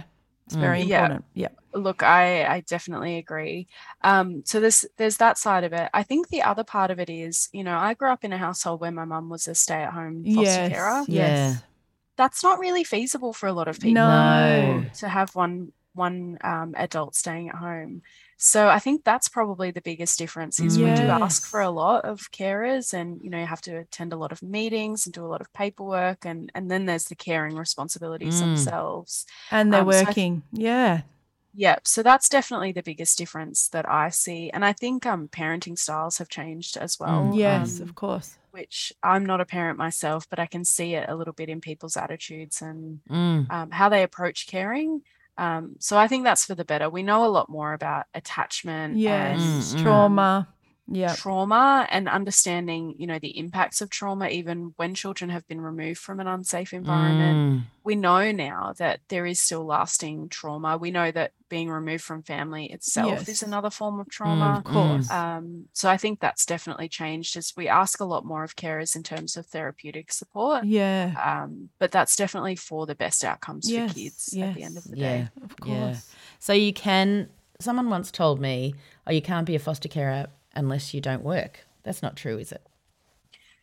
[0.46, 0.60] it's Mm.
[0.68, 1.24] very important.
[1.44, 1.52] Yeah.
[1.88, 2.24] look i
[2.54, 3.58] i definitely agree
[4.10, 7.08] um so there's there's that side of it i think the other part of it
[7.08, 10.16] is you know i grew up in a household where my mum was a stay-at-home
[10.24, 10.72] foster Yes.
[10.74, 11.62] carer Yes.
[12.20, 14.84] that's not really feasible for a lot of people No.
[15.00, 15.70] to have one
[16.06, 18.02] one um, adult staying at home.
[18.42, 22.06] So I think that's probably the biggest difference is we do ask for a lot
[22.06, 25.26] of carers and you know you have to attend a lot of meetings and do
[25.26, 28.40] a lot of paperwork and and then there's the caring responsibilities Mm.
[28.40, 29.26] themselves.
[29.50, 30.42] And they're Um, so th- working.
[30.52, 31.02] yeah.
[31.52, 34.50] yeah, so that's definitely the biggest difference that I see.
[34.50, 37.32] And I think um parenting styles have changed as well.
[37.32, 37.36] Mm.
[37.36, 38.38] Yes, um, of course.
[38.52, 41.60] which I'm not a parent myself, but I can see it a little bit in
[41.60, 43.50] people's attitudes and Mm.
[43.50, 45.02] um, how they approach caring.
[45.38, 46.90] Um, so I think that's for the better.
[46.90, 49.40] We know a lot more about attachment Yes.
[49.40, 49.82] and Mm, mm.
[49.82, 50.48] Trauma.
[50.90, 51.14] Yeah.
[51.14, 56.00] trauma and understanding, you know, the impacts of trauma, even when children have been removed
[56.00, 57.36] from an unsafe environment.
[57.38, 57.62] Mm.
[57.84, 60.76] We know now that there is still lasting trauma.
[60.76, 64.58] We know that being removed from family itself is another form of Mm, trauma.
[64.58, 65.10] Of course.
[65.10, 68.94] Um, so I think that's definitely changed as we ask a lot more of carers
[68.96, 70.64] in terms of therapeutic support.
[70.64, 71.14] Yeah.
[71.24, 74.84] Um, but that's definitely for the best outcomes Yes, for kids at the end of
[74.84, 75.06] the Yeah.
[75.22, 75.28] day.
[75.42, 75.80] Of Yeah.
[75.86, 76.10] course.
[76.38, 77.30] So you can.
[77.60, 78.74] Someone once told me,
[79.06, 82.52] "Oh, you can't be a foster carer unless you don't work." That's not true, is
[82.52, 82.62] it?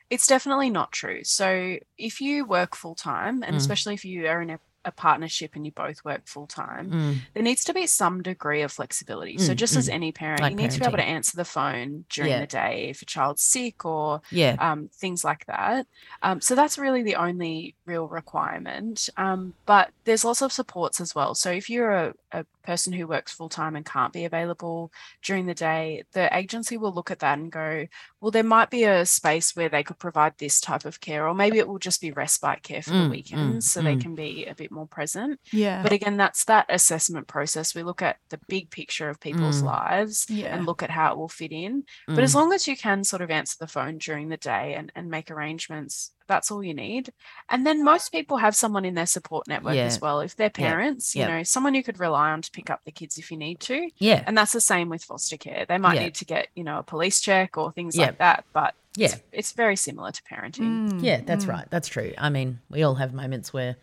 [0.10, 1.24] It's definitely not true.
[1.24, 3.58] So if you work full time, and Mm.
[3.58, 7.18] especially if you are in a, a partnership and you both work full time, Mm.
[7.34, 9.38] there needs to be some degree of flexibility.
[9.38, 9.94] So Mm, just as mm.
[9.94, 12.40] any parent, Like you need to be able to answer the phone during Yeah.
[12.40, 14.56] the day if a child's sick or Yeah.
[14.60, 15.88] um, things like that.
[16.22, 19.10] Um, so that's really the only real requirement.
[19.18, 21.36] Um, but there's lots of supports as well.
[21.36, 24.92] So if you're a, a person who works full time and can't be available
[25.24, 27.88] during the day, the agency will look at that and go,
[28.22, 31.34] well, there might be a space where they could provide this type of care, or
[31.34, 34.02] maybe it will just be respite care for Mm, the mm, weekends so they mm.
[34.02, 35.40] can be a bit more present.
[35.52, 35.82] Yeah.
[35.82, 37.74] But again, that's that assessment process.
[37.74, 39.66] We look at the big picture of people's Mm.
[39.66, 40.54] lives Yeah.
[40.56, 41.84] and look at how it will fit in.
[42.14, 42.36] But as Mm.
[42.36, 45.32] long as you can sort of answer the phone during the day and, and make
[45.32, 47.12] arrangements, that's all you need.
[47.50, 49.86] And then most people have someone in their support network Yeah.
[49.86, 50.20] as well.
[50.20, 50.70] If they're Yeah.
[50.70, 51.30] parents, you Yep.
[51.30, 53.90] know, someone you could rely on to pick up the kids if you need to.
[53.98, 54.24] Yeah.
[54.28, 55.66] And that's the same with foster care.
[55.68, 56.04] They might Yeah.
[56.04, 58.08] need to get, you know, a police check or things Yep.
[58.08, 58.46] like that.
[58.54, 59.08] But Yeah.
[59.08, 60.92] it's, it's very similar to parenting.
[60.92, 61.50] Mm, Yeah, that's mm.
[61.50, 61.68] right.
[61.70, 62.14] That's true.
[62.18, 63.76] I mean, we all have moments where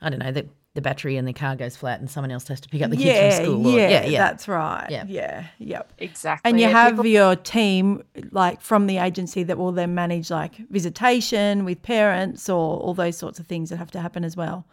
[0.00, 0.46] I don't know the
[0.78, 2.96] the battery in the car goes flat and someone else has to pick up the
[2.96, 3.66] kids yeah, from school.
[3.66, 4.18] or- yeah, yeah, yeah.
[4.28, 4.86] that's right.
[4.88, 5.04] Yeah.
[5.08, 5.92] Yeah, yep.
[5.98, 6.48] Exactly.
[6.48, 10.30] And you And have people- your team, like from the agency, that will then manage
[10.30, 14.36] like visitation with parents or all those sorts of things that have to happen as
[14.36, 14.66] well.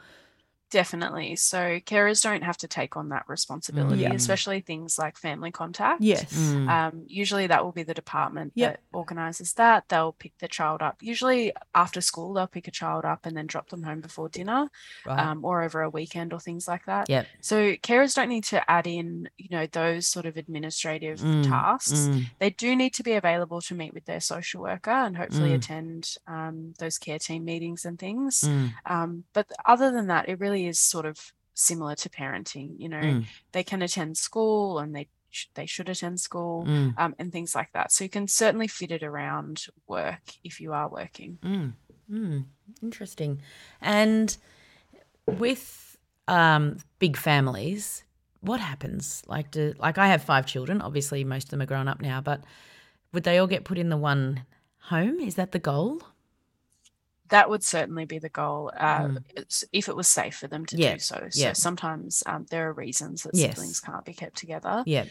[0.75, 1.38] Definitely.
[1.38, 4.11] So carers don't have to take on that responsibility, Yeah.
[4.13, 6.01] especially things like family contact.
[6.01, 6.33] Yes.
[6.33, 6.67] Mm.
[6.69, 8.71] Um, usually that will be the department Yep.
[8.73, 9.88] that organises that.
[9.88, 10.97] They'll pick the child up.
[11.01, 14.69] Usually after school, they'll pick a child up and then drop them home before dinner,
[15.05, 15.17] Right.
[15.17, 17.07] um, or over a weekend or things like that.
[17.09, 17.25] Yep.
[17.39, 21.93] So carers don't need to add in, you know, those sort of administrative Mm, tasks.
[22.09, 22.25] mm.
[22.39, 25.55] They do need to be available to meet with their social worker and hopefully Mm.
[25.55, 28.41] attend um, those care team meetings and things.
[28.41, 28.73] Mm.
[28.85, 32.75] Um, but other than that, it really is sort of similar to parenting.
[32.78, 33.25] You know, Mm.
[33.54, 36.93] they can attend school and they sh- they should attend school Mm.
[36.97, 37.91] um, and things like that.
[37.91, 41.38] So you can certainly fit it around work if you are working.
[41.43, 41.73] Mm.
[42.10, 42.45] Mm.
[42.82, 43.41] Interesting.
[43.82, 44.36] And
[45.28, 45.97] with
[46.28, 48.04] um, big families,
[48.41, 49.23] what happens?
[49.28, 50.82] Like, do like I have five children.
[50.82, 52.41] Obviously, most of them are grown up now, but
[53.13, 54.45] would they all get put in the one
[54.89, 55.19] home?
[55.19, 56.01] Is that the goal?
[57.29, 59.65] That would certainly be the goal uh, Mm.
[59.71, 61.27] if it was safe for them to Yeah, do so.
[61.31, 61.53] So yeah.
[61.53, 63.55] sometimes um, there are reasons that Yes.
[63.55, 64.83] siblings can't be kept together.
[64.85, 65.05] Yeah.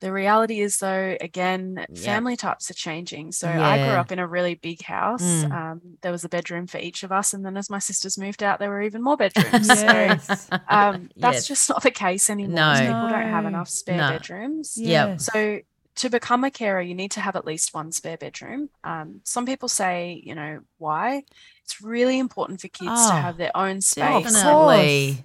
[0.00, 2.00] The reality is, though, again, Yeah.
[2.02, 3.32] family types are changing.
[3.32, 5.20] So I grew up in a really big house.
[5.24, 5.50] Mm.
[5.52, 8.44] Um, there was a bedroom for each of us, and then as my sisters moved
[8.44, 9.66] out, there were even more bedrooms.
[9.68, 10.46] Yes.
[10.46, 11.48] So um, that's Yes.
[11.48, 12.54] just not the case anymore.
[12.54, 12.74] No.
[12.78, 14.10] People don't have enough spare No.
[14.10, 14.74] bedrooms.
[14.78, 15.26] Yes.
[15.32, 15.58] So
[15.98, 18.70] to become a carer, you need to have at least one spare bedroom.
[18.84, 21.24] Um, some people say, you know, why?
[21.64, 25.24] It's really important for kids Oh, to have their own space Definitely.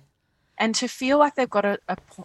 [0.58, 1.80] and to feel like they've got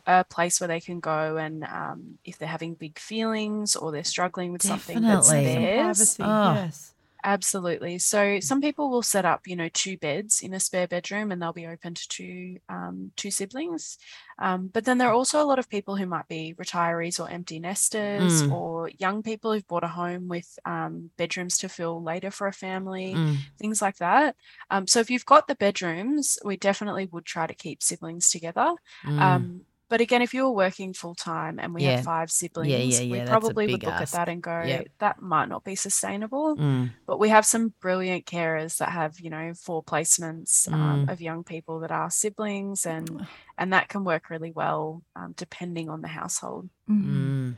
[0.06, 4.04] a place where they can go and um, if they're having big feelings or they're
[4.04, 5.54] struggling with something that's Definitely.
[5.54, 6.16] Theirs.
[6.16, 6.54] Privacy, Oh.
[6.54, 6.92] yes.
[7.28, 7.98] Absolutely.
[7.98, 11.42] So some people will set up, you know, two beds in a spare bedroom and
[11.42, 13.98] they'll be open to two um, two siblings.
[14.38, 17.28] Um, but then there are also a lot of people who might be retirees or
[17.28, 18.50] empty nesters Mm.
[18.50, 22.52] or young people who've bought a home with um, bedrooms to fill later for a
[22.52, 23.36] family Mm.
[23.58, 24.34] things like that.
[24.70, 28.72] Um, so if you've got the bedrooms, we definitely would try to keep siblings together.
[29.04, 29.60] Mm.
[29.90, 31.96] But again, if you were working full time and we Yeah.
[31.96, 34.42] have five siblings, yeah, we yeah, that's a probably would big look at that and
[34.42, 34.88] go, Yep.
[34.98, 36.57] that might not be sustainable.
[36.57, 36.90] Mm.
[37.07, 41.12] But we have some brilliant carers that have, you know, four placements um, Mm.
[41.12, 45.88] of young people that are siblings, and and that can work really well um, depending
[45.88, 46.68] on the household.
[46.88, 47.05] Mm.
[47.05, 47.57] Mm.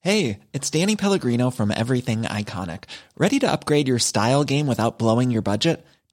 [0.00, 2.84] Hey, it's Danny Pellegrino from Everything Iconic.
[3.16, 5.84] Ready to upgrade your style game without blowing your budget?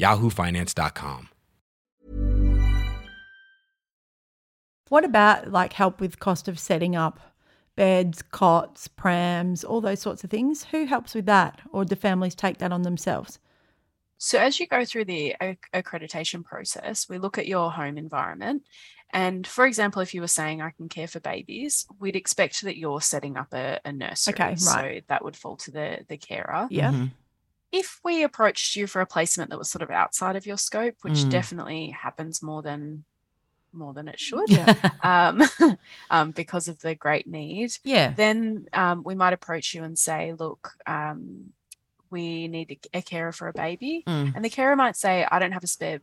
[0.00, 1.28] yahoofinance.com.
[4.88, 7.20] What about like help with cost of setting up
[7.76, 10.64] beds, cots, prams, all those sorts of things?
[10.72, 11.60] Who helps with that?
[11.70, 13.38] Or do families take that on themselves?
[14.18, 15.34] So, as you go through the
[15.72, 18.64] accreditation process, we look at your home environment.
[19.12, 22.76] And for example, if you were saying I can care for babies, we'd expect that
[22.76, 24.34] you're setting up a, a nursery.
[24.34, 24.58] Okay, right.
[24.58, 26.68] So that would fall to the, the carer.
[26.70, 26.92] Yeah.
[26.92, 27.06] Mm-hmm.
[27.72, 30.96] If we approached you for a placement that was sort of outside of your scope,
[31.02, 31.30] which Mm.
[31.30, 33.04] definitely happens more than
[33.72, 34.50] more than it should,
[35.04, 35.42] um,
[36.10, 38.12] um, because of the great need, Yeah.
[38.16, 41.52] then um, we might approach you and say, look, um,
[42.10, 44.02] we need a, a carer for a baby.
[44.08, 44.34] Mm.
[44.34, 46.00] And the carer might say, I don't have a spare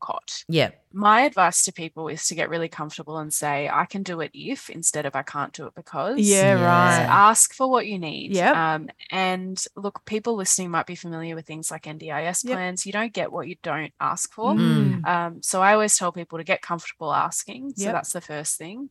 [0.00, 0.44] cot.
[0.48, 0.70] Yeah.
[0.92, 4.30] My advice to people is to get really comfortable and say, I can do it
[4.32, 6.18] if instead of I can't do it because.
[6.18, 7.06] Yeah, So right.
[7.08, 8.32] ask for what you need.
[8.32, 8.56] Yep.
[8.56, 12.54] Um, and look, people listening might be familiar with things like NDIS Yep.
[12.54, 12.86] plans.
[12.86, 14.54] You don't get what you don't ask for.
[14.54, 15.06] Mm.
[15.06, 17.74] Um, so I always tell people to get comfortable asking.
[17.76, 17.92] So Yep.
[17.92, 18.88] that's the first thing.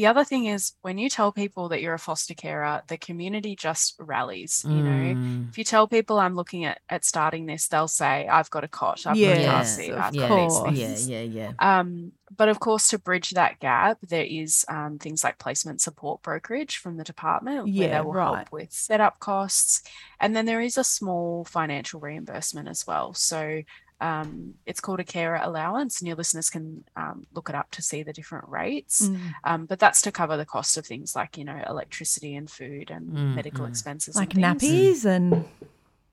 [0.00, 3.54] The other thing is when you tell people that you're a foster carer, the community
[3.54, 4.64] just rallies.
[4.66, 5.50] You know, Mm.
[5.50, 8.68] if you tell people I'm looking at at starting this, they'll say, I've got a
[8.68, 10.28] cot, I've got a car seat, of I've yeah.
[10.28, 11.06] got these course.
[11.06, 11.78] Yeah, yeah, yeah.
[11.80, 16.22] Um, but of course, to bridge that gap, there is um, things like placement support
[16.22, 18.36] brokerage from the department where Yeah, they will right.
[18.36, 19.82] help with setup costs.
[20.18, 23.12] And then there is a small financial reimbursement as well.
[23.12, 23.64] So
[24.00, 27.82] um, it's called a carer allowance, and your listeners can um, look it up to
[27.82, 29.08] see the different rates.
[29.08, 29.18] Mm.
[29.44, 32.90] Um, but that's to cover the cost of things like, you know, electricity and food
[32.90, 33.68] and Mm, medical mm.
[33.68, 34.16] expenses.
[34.16, 35.44] Like and nappies and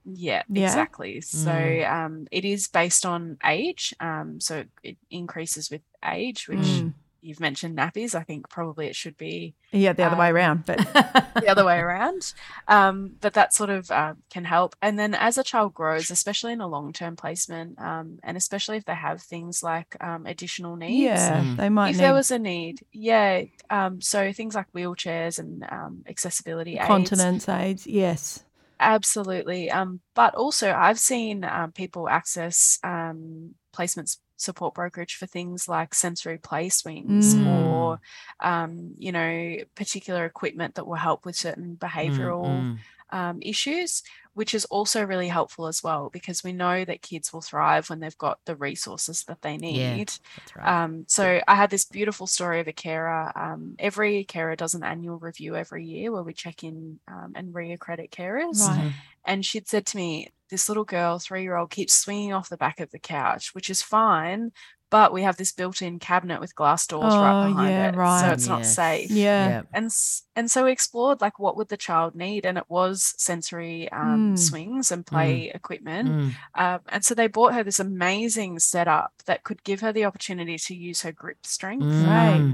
[0.06, 0.64] Yeah, Yeah.
[0.64, 1.22] exactly.
[1.22, 1.92] So Mm.
[1.92, 3.94] um, it is based on age.
[4.00, 6.94] Um, so it increases with age, which Mm.
[7.22, 8.16] You've mentioned nappies.
[8.16, 10.66] I think probably it should be yeah, the other way Um, around.
[10.66, 10.78] But
[11.36, 12.34] the other way around.
[12.68, 14.76] Um, but that sort of uh, can help.
[14.82, 18.78] And then as a child grows, especially in a long term placement, um, and especially
[18.78, 21.02] if they have things like um, additional needs.
[21.02, 21.58] yeah, Mm.
[21.58, 23.44] they might If need there was a need, yeah.
[23.70, 27.86] Um, so things like wheelchairs and um, accessibility aids, continence aids.
[27.88, 28.44] Yes.
[28.80, 29.70] Absolutely.
[29.72, 35.94] Um, but also, I've seen um, people access um, placements support brokerage for things like
[35.94, 37.48] sensory play swings Mm.
[37.48, 38.00] or,
[38.40, 42.78] um, you know, particular equipment that will help with certain behavioral Mm,
[43.10, 47.42] um, issues, which is also really helpful as well because we know that kids will
[47.42, 50.12] thrive when they've got the resources that they need.
[50.12, 50.84] Yeah, right.
[50.84, 53.32] Um, so I had this beautiful story of a carer.
[53.36, 57.54] Um, every carer does an annual review every year where we check in um, and
[57.54, 58.60] reaccredit carers.
[58.60, 58.92] Right.
[59.26, 62.92] And she'd said to me, "This little girl, three-year-old, keeps swinging off the back of
[62.92, 64.52] the couch, which is fine,
[64.90, 68.30] but we have this built-in cabinet with glass doors right Oh, behind yeah, it, so
[68.32, 68.76] it's not Yes.
[68.76, 69.48] safe." Yeah.
[69.48, 69.62] Yeah.
[69.74, 69.92] And
[70.36, 74.34] and so we explored like what would the child need, and it was sensory um,
[74.34, 74.38] Mm.
[74.38, 76.10] swings and play equipment.
[76.10, 76.36] Mm.
[76.56, 80.58] Um, and so they bought her this amazing setup that could give her the opportunity
[80.58, 82.04] to use her grip strength.
[82.06, 82.48] Right.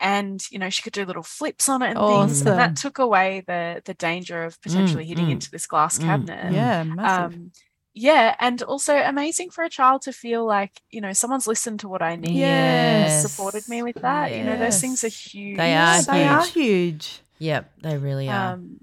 [0.00, 2.98] And you know she could do little flips on it and things, and that took
[2.98, 6.52] away the the danger of potentially hitting mm, into this glass mm, cabinet.
[6.52, 7.34] Yeah, massive.
[7.34, 7.52] Um,
[7.94, 11.88] yeah, and also amazing for a child to feel like you know someone's listened to
[11.88, 13.24] what I need, Yes.
[13.24, 14.32] and supported me with that.
[14.36, 15.56] You know, those things are huge.
[15.56, 16.52] They are Yeah, they are huge.
[16.54, 17.20] huge.
[17.40, 18.52] Yep, they really are.
[18.52, 18.80] Um,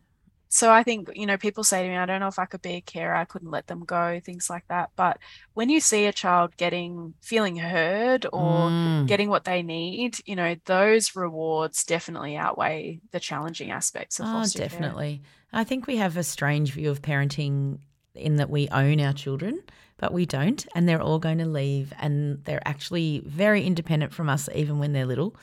[0.55, 2.61] so I think you know people say to me, I don't know if I could
[2.61, 4.89] be a carer, I couldn't let them go, things like that.
[4.95, 5.17] But
[5.53, 9.07] when you see a child getting feeling heard or Mm.
[9.07, 14.31] getting what they need, you know those rewards definitely outweigh the challenging aspects of Oh,
[14.33, 14.69] foster care.
[14.69, 15.21] definitely.
[15.53, 17.79] I think we have a strange view of parenting
[18.13, 19.61] in that we own our children.
[19.97, 20.67] but we don't.
[20.75, 21.93] And they're all going to leave.
[22.01, 25.35] And they're actually very independent from us, even when they're little.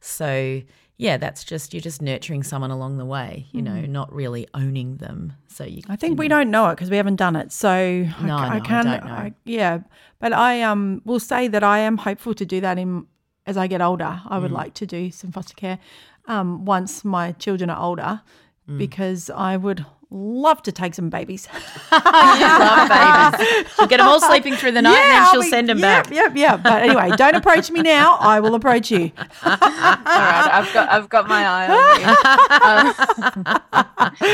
[0.00, 0.62] So,
[0.98, 3.88] yeah, that's just, you're just nurturing someone along the way, you know, Mm.
[3.88, 5.32] not really owning them.
[5.46, 7.52] So you, I think we don't know it because we haven't done it.
[7.52, 8.86] So No, ca- no, I can't.
[8.86, 9.12] don't know.
[9.12, 9.78] I- yeah,
[10.18, 13.06] but I um will say that I am hopeful to do that in
[13.46, 14.20] as I get older.
[14.26, 14.60] I would Mm.
[14.62, 15.78] like to do some foster care
[16.26, 18.20] um, once my children are older
[18.68, 18.76] Mm.
[18.78, 21.46] because I would love to take some babies.
[21.52, 23.72] you love babies.
[23.74, 26.04] She'll get them all sleeping through the night and then she'll be- send them yep,
[26.04, 26.14] back.
[26.14, 26.62] Yep, yep.
[26.62, 28.16] But anyway, don't approach me now.
[28.16, 29.10] I will approach you.
[29.44, 33.54] All right, I've got I've got my eye on you.
[33.78, 34.24] Um,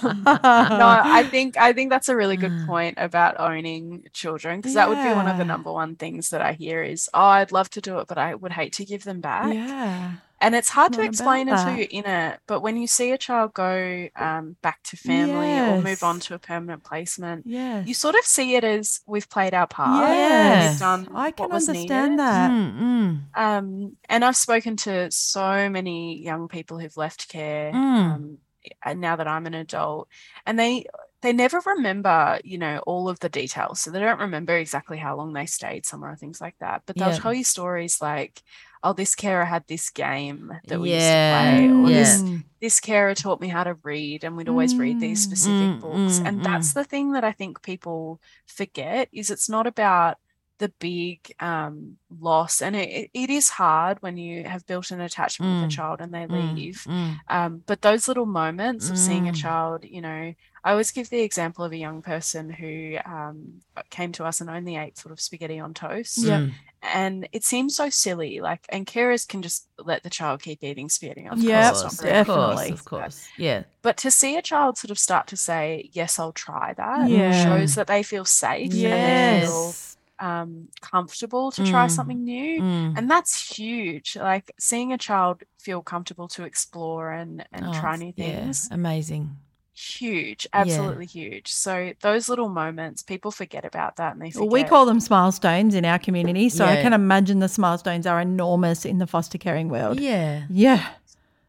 [0.00, 4.74] um, no, I think I think that's a really good point about owning children because
[4.74, 7.52] that would be one of the number one things that I hear is, oh, I'd
[7.52, 9.52] love to do it, but I would hate to give them back.
[9.52, 10.12] Yeah.
[10.42, 12.40] And it's hard It's to explain about until you're in it.
[12.46, 16.34] But when you see a child go um, back to family or move on to
[16.34, 17.86] a permanent placement, Yes.
[17.86, 20.08] you sort of see it as we've played our part.
[20.08, 20.72] Yes.
[20.72, 22.18] We've done I can what was understand needed.
[22.20, 22.50] that.
[22.50, 23.20] Mm, mm.
[23.38, 28.14] Um, and I've spoken to so many young people who've left care Mm.
[28.14, 28.38] um,
[28.84, 30.08] and now that I'm an adult,
[30.46, 30.84] and they
[31.22, 33.80] they never remember, you know, all of the details.
[33.82, 36.82] So they don't remember exactly how long they stayed somewhere or things like that.
[36.86, 37.18] But they'll Yeah.
[37.18, 38.42] tell you stories like,
[38.82, 42.44] "Oh, this carer had this game that we Yeah, used to play," or this Mm.
[42.60, 46.20] this carer taught me how to read, and we'd always read these specific Mm, books.
[46.26, 50.18] mm, and that's the thing that I think people forget is it's not about
[50.60, 55.50] the big um, loss, and it, it is hard when you have built an attachment
[55.50, 56.84] with Mm, a child and they mm, leave.
[56.88, 57.18] mm.
[57.28, 59.36] Um, but those little moments of seeing a Mm.
[59.36, 60.34] child, you know,
[60.64, 64.50] I always give the example of a young person who um, came to us and
[64.50, 66.18] only ate sort of spaghetti on toast.
[66.18, 66.42] Yep.
[66.42, 66.52] Mm.
[66.82, 68.40] And it seems so silly.
[68.40, 71.82] Like, and carers can just let the child keep eating spaghetti on Of toast.
[71.82, 72.72] Yep, course, very of course, definitely.
[72.72, 73.32] of course.
[73.36, 73.64] Yeah.
[73.82, 77.30] but to see a child sort of start to say, Yes, I'll try that, Yeah.
[77.30, 79.89] shows that they feel safe and they feel Yes.
[80.20, 81.90] Um, comfortable to try Mm.
[81.90, 82.60] something new.
[82.62, 82.94] Mm.
[82.98, 84.16] And that's huge.
[84.16, 88.40] Like seeing a child feel comfortable to explore and, and Oh, try it's- new yeah,
[88.44, 89.36] things, amazing.
[89.72, 91.50] huge, absolutely huge.
[91.50, 94.40] So those little moments, people forget about that and they Forget.
[94.50, 96.48] Well, we call them milestones in our community.
[96.50, 99.98] So I can imagine the milestones are enormous in the foster caring world.
[99.98, 100.44] Yeah.
[100.50, 100.86] Yeah.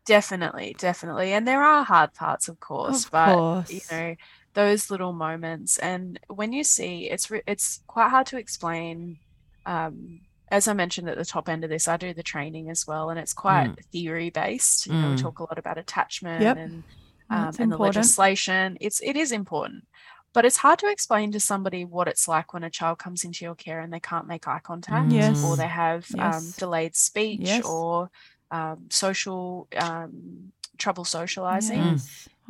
[0.06, 1.32] Definitely, definitely.
[1.34, 4.16] And there are hard parts, of course, Of but you know,
[4.54, 9.18] those little moments and when you see it's re- it's quite hard to explain
[9.66, 10.22] um
[10.52, 13.10] as I mentioned at the top end of this, I do the training as well,
[13.10, 14.86] and it's quite theory based.
[14.86, 15.22] You know, we Mm.
[15.22, 16.58] talk a lot about attachment Yep.
[16.58, 16.84] and
[17.30, 18.78] um, and the legislation.
[18.82, 19.86] It's it is important,
[20.34, 23.46] but it's hard to explain to somebody what it's like when a child comes into
[23.46, 25.42] your care and they can't make eye contact, Yes.
[25.42, 27.66] or they have um, delayed speech, Yes.
[27.66, 28.10] or
[28.52, 32.02] um, social um, trouble socializing.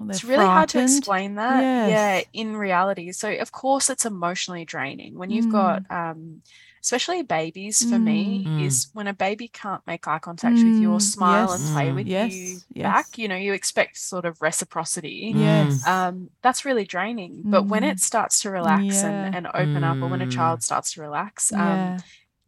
[0.08, 0.18] Yes.
[0.18, 1.90] It's really hard to explain that.
[1.90, 3.12] Yeah, in reality.
[3.12, 6.42] So of course it's emotionally draining when you've got um
[6.84, 8.66] especially babies for me Mm.
[8.66, 11.90] is when a baby can't make eye contact with you or Mm, smile and play
[11.90, 11.96] Mm.
[11.96, 12.84] with Yes, you yes.
[12.84, 15.32] back, you know, you expect sort of reciprocity.
[15.36, 15.86] Yes.
[15.86, 17.44] Um, that's really draining.
[17.52, 17.92] But when Mm.
[17.92, 19.10] it starts to relax Yeah.
[19.10, 20.32] and, and open up, or when a Mm.
[20.32, 21.98] child starts to relax, um,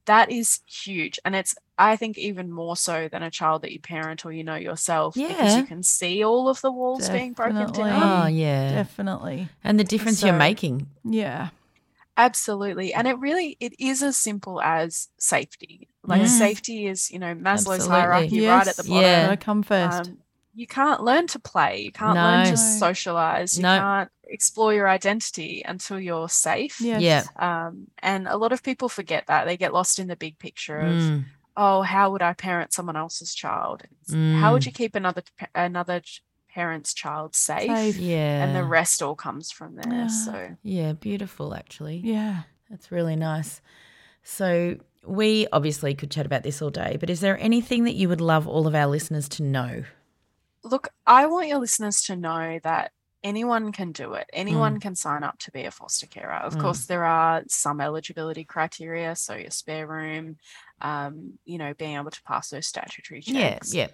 [0.06, 1.20] that is huge.
[1.24, 4.44] And it's, I think, even more so than a child that you parent or you
[4.44, 8.24] know yourself because you can see all of the walls being broken down.
[8.24, 8.72] Oh, yeah.
[8.74, 9.50] Definitely.
[9.64, 10.88] And the difference you're making.
[11.04, 11.50] Yeah.
[12.16, 12.94] Absolutely.
[12.94, 15.88] And it really it is as simple as safety.
[16.06, 16.28] Like Yeah.
[16.28, 17.90] safety is, you know, Maslow's Absolutely.
[17.90, 19.02] hierarchy right at the bottom.
[19.02, 19.26] Yeah.
[19.26, 20.10] Gotta come first.
[20.10, 20.18] Um,
[20.54, 21.82] you can't learn to play.
[21.82, 23.58] You can't learn to socialize.
[23.58, 23.80] You No.
[23.80, 26.80] can't explore your identity until you're safe.
[26.80, 27.02] yes.
[27.02, 27.24] Yeah.
[27.68, 29.46] Um, and a lot of people forget that.
[29.46, 31.26] They get lost in the big picture of, Mm.
[31.56, 33.84] Oh, how would I parent someone else's child?
[34.02, 34.66] It's, How would Mm.
[34.68, 35.24] you keep another
[35.56, 36.02] another
[36.50, 37.70] parent's child safe?
[37.70, 37.98] Safe.
[37.98, 38.44] Yeah.
[38.44, 39.92] And the rest all comes from there.
[39.94, 40.08] Yeah.
[40.08, 41.98] So Yeah, beautiful actually.
[42.04, 42.44] Yeah.
[42.70, 43.62] That's really nice.
[44.24, 48.08] So, we obviously could chat about this all day, but is there anything that you
[48.08, 49.84] would love all of our listeners to know?
[50.64, 54.28] Look, I want your listeners to know that anyone can do it.
[54.34, 54.40] Mm.
[54.40, 56.32] Anyone can sign up to be a foster carer.
[56.36, 60.38] Of course, there are some eligibility criteria, so your spare room,
[60.84, 63.74] um, you know, being able to pass those statutory checks.
[63.74, 63.92] Yeah, yeah.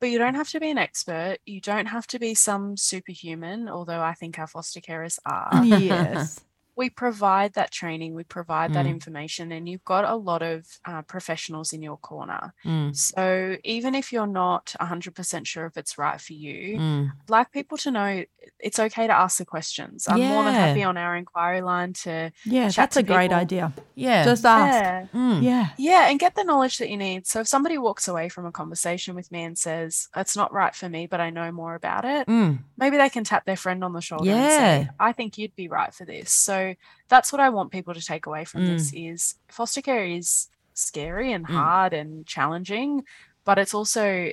[0.00, 1.38] But you don't have to be an expert.
[1.44, 5.50] You don't have to be some superhuman, although I think our foster carers are.
[5.64, 6.40] Yes.
[6.78, 8.90] We provide that training, we provide that Mm.
[8.96, 12.54] information, and you've got a lot of uh, professionals in your corner.
[12.64, 12.94] Mm.
[12.94, 17.10] So even if you're not 100% sure if it's right for you, Mm.
[17.22, 18.24] I'd like people to know
[18.60, 20.06] it's okay to ask the questions.
[20.08, 22.68] I'm more than happy on our inquiry line to Yeah.
[22.70, 23.72] chat That's to a great idea.
[23.96, 24.24] Yeah.
[24.24, 24.72] Just ask.
[24.82, 25.06] Yeah.
[25.20, 25.42] Mm.
[25.42, 25.66] Yeah.
[25.76, 27.26] Yeah, and get the knowledge that you need.
[27.26, 30.74] So if somebody walks away from a conversation with me and says, it's not right
[30.74, 32.60] for me, but I know more about it, Mm.
[32.76, 35.68] maybe they can tap their friend on the shoulder and say, I think you'd be
[35.68, 36.30] right for this.
[36.30, 36.76] So So
[37.08, 39.14] that's what I want people to take away from this Mm.
[39.14, 41.54] is foster care is scary and Mm.
[41.54, 43.02] hard and challenging,
[43.44, 44.30] but it's also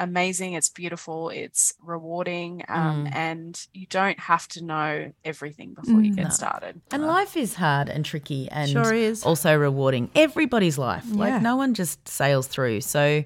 [0.00, 3.14] amazing, it's beautiful, it's rewarding, um, Mm.
[3.16, 6.16] and you don't have to know everything before you Mm.
[6.16, 6.30] get No.
[6.30, 6.80] started.
[6.92, 9.24] And life is hard and tricky and Sure is.
[9.24, 10.10] also rewarding.
[10.14, 11.04] Everybody's life.
[11.08, 11.16] Yeah.
[11.16, 12.82] Like no one just sails through.
[12.82, 13.24] So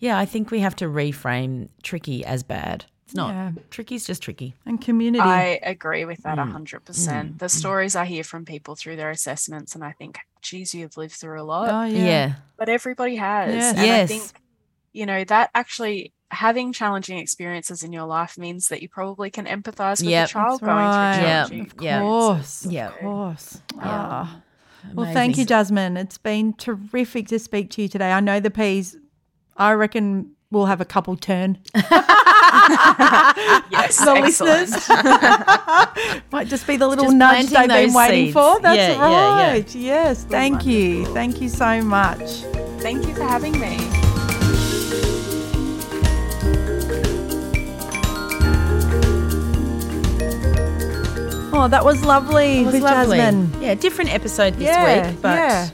[0.00, 2.86] yeah, I think we have to reframe tricky as bad.
[3.08, 3.30] It's not.
[3.34, 3.52] Yeah.
[3.70, 4.54] Tricky's just tricky.
[4.66, 5.22] And community.
[5.22, 6.52] I agree with that a Mm.
[6.52, 7.38] 100%.
[7.38, 11.14] The stories I hear from people through their assessments, and I think, geez, you've lived
[11.14, 11.70] through a lot.
[11.70, 12.04] oh, Yeah.
[12.04, 12.32] yeah.
[12.58, 13.54] but everybody has.
[13.54, 13.76] Yes.
[13.78, 14.40] And I think,
[14.92, 19.46] you know, that actually having challenging experiences in your life means that you probably can
[19.46, 20.28] empathize with Yep.
[20.28, 21.14] the child That's going right.
[21.14, 21.46] through Yep.
[21.48, 22.00] challenging Of Yeah.
[22.02, 22.66] course.
[22.66, 22.88] Yeah.
[22.88, 23.62] Of course.
[23.74, 23.80] Yeah.
[23.84, 24.40] Ah.
[24.92, 25.96] Well, thank you, Jasmine.
[25.96, 28.12] It's been terrific to speak to you today.
[28.12, 28.96] I know the peas,
[29.56, 31.58] I reckon we'll have a couple turn.
[33.70, 34.70] Yes, the listeners.
[36.32, 38.32] Might just be the little Just nudge they've been waiting seeds.
[38.34, 38.60] for.
[38.60, 39.52] That's Yeah, yeah, yeah.
[39.52, 39.74] right.
[39.74, 40.24] Yes.
[40.24, 41.06] Thank you.
[41.14, 42.20] Thank you so much.
[42.80, 43.76] Thank you for having me.
[51.50, 53.16] Oh, that was lovely It was with lovely.
[53.16, 53.50] Jasmine.
[53.62, 55.68] Yeah, different episode this Yeah, week, but yeah.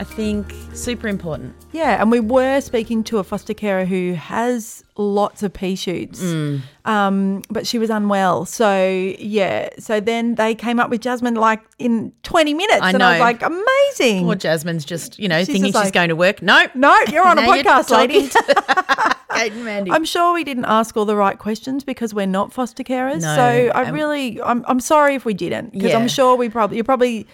[0.00, 1.56] I think super important.
[1.72, 6.20] Yeah, and we were speaking to a foster carer who has lots of pea shoots,
[6.22, 6.60] Mm.
[6.84, 8.44] um, but she was unwell.
[8.46, 8.84] So
[9.18, 13.10] yeah, so then they came up with Jasmine like in twenty minutes, I and I
[13.12, 13.24] was know.
[13.24, 14.24] like, amazing.
[14.24, 16.42] Poor Jasmine's just, you know, She's thinking she's like- going to work.
[16.42, 18.28] No, no, you're on a podcast, lady.
[18.28, 19.90] talking to Kate and Mandy.
[19.90, 23.22] I'm sure we didn't ask all the right questions because we're not foster carers.
[23.22, 25.98] No, so I really, I'm, I'm sorry if we didn't because Yeah.
[25.98, 27.26] I'm sure we probably, you probably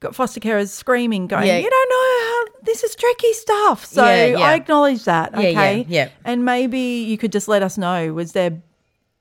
[0.00, 1.58] got foster carers screaming, going, Yeah.
[1.58, 3.84] you don't know how this is tricky stuff.
[3.84, 4.38] So Yeah, yeah.
[4.38, 5.34] I acknowledge that.
[5.34, 5.84] Okay.
[5.88, 6.08] yeah.
[6.24, 8.62] And maybe you could just let us know, was there,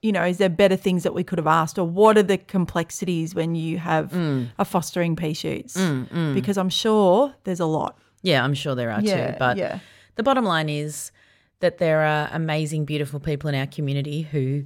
[0.04, 2.38] you know, is there better things that we could have asked or what are the
[2.38, 4.50] complexities when you have Mm.
[4.60, 5.74] a fostering pea shoots?
[6.34, 7.98] Because I'm sure there's a lot.
[8.22, 9.36] Yeah, I'm sure there are too.
[9.40, 9.80] But yeah.
[10.16, 11.12] the bottom line is
[11.60, 14.66] that there are amazing, beautiful people in our community who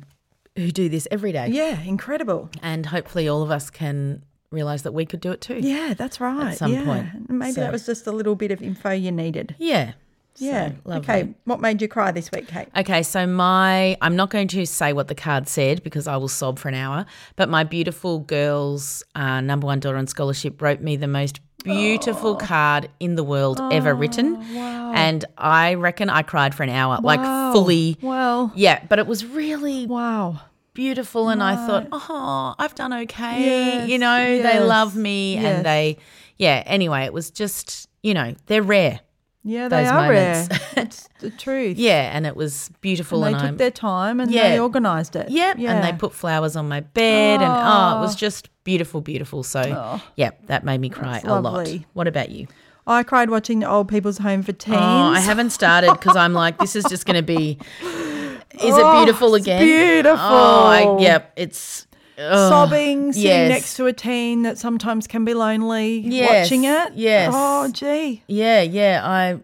[0.57, 1.47] who do this every day.
[1.47, 2.49] Yeah, incredible.
[2.61, 5.59] And hopefully all of us can realise that we could do it too.
[5.61, 6.51] Yeah, that's right.
[6.51, 6.83] At some yeah.
[6.85, 7.29] point.
[7.29, 9.55] Maybe So- that was just a little bit of info you needed.
[9.57, 9.93] Yeah.
[10.37, 10.71] Yeah.
[10.85, 11.33] So, okay.
[11.43, 12.67] What made you cry this week, Kate?
[12.75, 16.29] Okay, so my I'm not going to say what the card said because I will
[16.29, 17.05] sob for an hour.
[17.35, 22.35] But my beautiful girls, uh, number one daughter on scholarship, wrote me the most beautiful
[22.37, 24.93] card in the world ever written, Wow.
[24.95, 27.01] and I reckon I cried for an hour, Wow.
[27.03, 27.97] like fully.
[28.01, 28.51] Wow.
[28.55, 30.39] Yeah, but it was really Wow.
[30.73, 33.41] Beautiful, and I thought, oh, I've done okay.
[33.43, 35.45] Yes, you know, they love me, yes.
[35.57, 35.97] and they,
[36.37, 36.63] yeah.
[36.65, 38.99] Anyway, it was just, you know, they're rare.
[39.43, 40.49] Yeah, they are moments.
[40.75, 40.85] rare.
[40.85, 41.77] It's the truth.
[41.77, 44.49] Yeah, and it was beautiful, And and, they took I'm their time and Yeah.
[44.49, 45.29] they organised it.
[45.31, 45.57] Yep.
[45.57, 45.73] Yeah.
[45.73, 48.17] And they put flowers on my bed and oh, it was Oh.
[48.17, 49.41] just beautiful, beautiful.
[49.41, 51.67] So yeah, that made me cry That's a lot.
[51.93, 52.45] What about you?
[52.85, 54.77] I cried watching the Old People's Home for Teens.
[54.77, 57.57] Oh, I haven't started because I'm like, this is just going to be.
[58.55, 59.61] Is it Oh, beautiful again?
[59.63, 60.19] beautiful.
[60.19, 61.31] Oh, I, yep.
[61.35, 61.87] It's
[62.17, 62.49] ugh.
[62.49, 63.49] Sobbing, sitting yes.
[63.49, 66.93] next to a teen that sometimes can be lonely, Yes, watching it.
[66.95, 67.31] yes.
[67.35, 68.23] Oh, gee.
[68.27, 69.01] Yeah, yeah.
[69.03, 69.39] I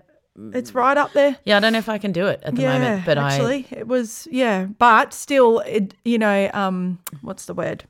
[0.53, 1.37] It's right up there.
[1.45, 1.57] yeah.
[1.57, 3.87] I don't know if I can do it at the yeah, moment, but actually, it
[3.87, 7.85] was yeah, but still, it, you know, um, what's the word?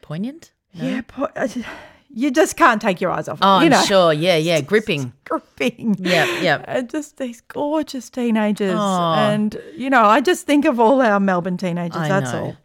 [0.00, 0.52] Poignant.
[0.74, 0.84] No?
[0.88, 1.48] Yeah, po- uh,
[2.08, 3.38] you just can't take your eyes off.
[3.38, 4.12] it, Oh, you I'm know, sure.
[4.12, 4.60] Yeah, yeah.
[4.60, 5.12] Gripping.
[5.24, 5.96] gripping.
[5.98, 6.64] Yeah, yeah.
[6.68, 9.12] And just these gorgeous teenagers, Oh.
[9.14, 11.96] and you know, I just think of all our Melbourne teenagers.
[11.96, 12.42] I that's know.
[12.44, 12.56] all.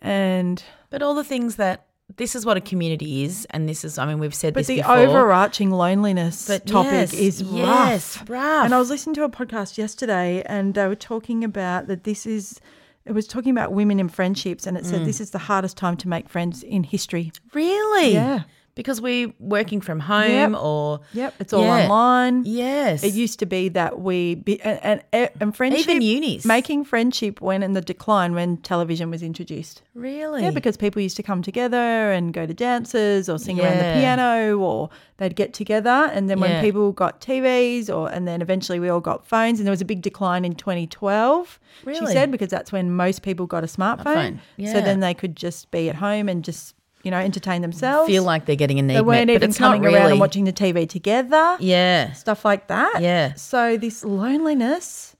[0.00, 3.98] And But all the things that this is what a community is, and this is.
[3.98, 4.96] I mean, we've said but this the before.
[4.96, 8.30] overarching loneliness But topic yes, is yes, rough.
[8.30, 8.64] rough.
[8.64, 12.04] And I was listening to a podcast yesterday, and they were talking about that.
[12.04, 12.60] This is.
[13.04, 14.90] It was talking about women in friendships, and it Mm.
[14.90, 17.32] said this is the hardest time to make friends in history.
[17.54, 18.12] Really?
[18.12, 18.40] Yeah.
[18.78, 20.62] Because we're working from home Yep.
[20.62, 21.82] or Yep, it's all Yeah.
[21.82, 22.44] online.
[22.46, 23.02] Yes.
[23.02, 26.44] It used to be that we be, and, and and friendship Even unis.
[26.44, 29.82] making friendship went in the decline when television was introduced.
[29.94, 30.42] really?
[30.44, 31.76] Yeah, because people used to come together
[32.12, 36.38] and go to dances or sing around the piano or they'd get together and then
[36.38, 36.60] when Yeah.
[36.60, 39.84] people got TVs or and then eventually we all got phones and there was a
[39.84, 41.58] big decline in 2012.
[41.84, 41.98] really?
[41.98, 44.04] She said because that's when most people got a smartphone.
[44.04, 46.74] phone, So then they could just be at home and just,
[47.04, 48.08] you know, entertain themselves.
[48.10, 49.94] feel like they're getting a need they weren't met, but even it's coming really.
[49.96, 52.12] around and watching the TV together Yeah.
[52.12, 53.00] stuff like that.
[53.00, 53.34] Yeah.
[53.34, 55.14] So this loneliness.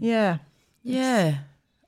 [0.00, 0.38] Yeah.
[0.82, 1.38] Yeah.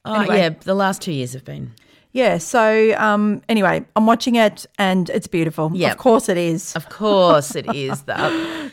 [0.04, 0.38] Oh, Anyway.
[0.38, 0.48] yeah.
[0.50, 1.72] The last two years have been.
[2.12, 2.38] Yeah.
[2.38, 5.70] So um anyway, I'm watching it and it's beautiful.
[5.74, 5.90] Yeah.
[5.92, 6.74] Of course it is.
[6.74, 8.02] Of course, it is.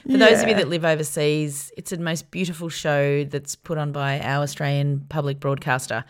[0.05, 3.77] The, For those of you that live overseas, it's the most beautiful show that's put
[3.77, 6.03] on by our Australian public broadcaster.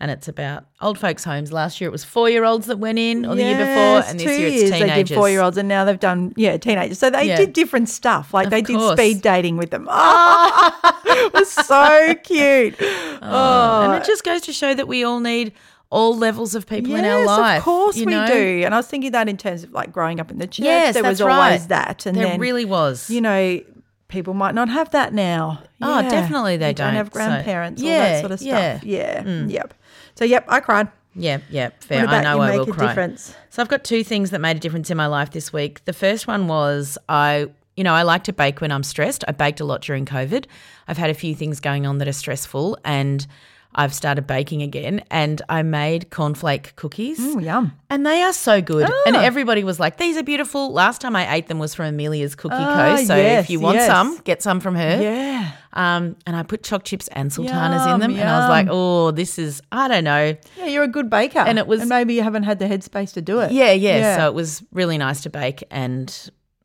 [0.00, 1.52] And it's about old folks' homes.
[1.52, 4.20] Last year it was four year olds that went in, or the year before, and
[4.20, 5.08] this two year it's they teenagers.
[5.08, 7.00] did four year olds, and now they've done yeah teenagers.
[7.00, 7.36] So they Yeah.
[7.36, 8.32] did different stuff.
[8.32, 9.88] Like Of they did speed dating with them.
[11.04, 12.76] it was so cute.
[13.22, 15.52] Oh, And it just goes to show that we all need
[15.90, 17.28] all levels of people in our lives.
[17.30, 17.58] Yes, life.
[17.58, 18.26] Of course we know?
[18.26, 18.62] do.
[18.64, 20.94] And I was thinking that in terms of like growing up in the church, Yes,
[20.94, 21.68] there was that's always right.
[21.70, 22.06] that.
[22.06, 23.08] And There then really was.
[23.10, 23.60] You know,
[24.08, 25.62] people might not have that now.
[25.82, 26.08] Oh, Yeah.
[26.10, 26.86] definitely they You don't.
[26.88, 26.94] don't.
[26.96, 28.76] have So- grandparents, all Yeah, that sort of yeah.
[28.76, 28.86] stuff.
[28.86, 29.22] Yeah.
[29.22, 29.50] Mm.
[29.50, 29.74] Yep.
[30.18, 30.88] So yep, I cried.
[31.14, 32.04] Yeah, yeah, fair.
[32.08, 32.88] I know I will a cry.
[32.88, 33.36] difference?
[33.50, 35.84] So I've got two things that made a difference in my life this week.
[35.84, 37.46] The first one was I,
[37.76, 39.22] you know, I like to bake when I'm stressed.
[39.28, 40.46] I baked a lot during COVID.
[40.88, 43.28] I've had a few things going on that are stressful and
[43.78, 47.18] I've started baking again and I made cornflake cookies.
[47.20, 47.72] Mm, yum.
[47.88, 48.90] And they are so good.
[49.06, 49.22] And Ah.
[49.22, 50.72] everybody was like, these are beautiful.
[50.72, 53.04] Last time I ate them was from Amelia's Cookie Ah, Co.
[53.04, 53.86] So yes, if you want yes.
[53.86, 55.00] some, get some from her.
[55.00, 55.52] Yeah.
[55.74, 58.10] Um, and I put choc chips and sultanas in Yum, them.
[58.16, 60.36] And I was like, oh, this is, I don't know.
[60.56, 61.38] Yeah, you're a good baker.
[61.38, 63.52] And it was- and maybe you haven't had the headspace to do it.
[63.52, 66.12] Yeah, yeah, So it was really nice to bake, and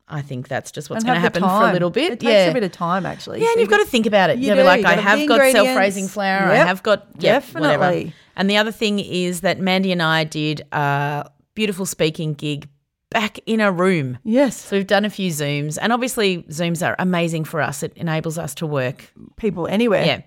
[0.06, 2.12] I think that's just what's going to happen for a little bit.
[2.12, 2.46] It takes yeah.
[2.46, 3.40] a bit of time actually.
[3.40, 4.38] yeah, and you've got to think about it.
[4.38, 6.50] You You do, know, like I have got self-raising flour.
[6.50, 7.84] I have got yep, whatever.
[7.84, 8.14] definitely.
[8.36, 12.68] And the other thing is that Mandy and I did a beautiful speaking gig
[13.10, 14.18] back in a room.
[14.24, 14.56] Yes.
[14.60, 17.82] So we've done a few Zooms, and obviously Zooms are amazing for us.
[17.82, 20.04] It enables us to work people anywhere.
[20.04, 20.20] yeah.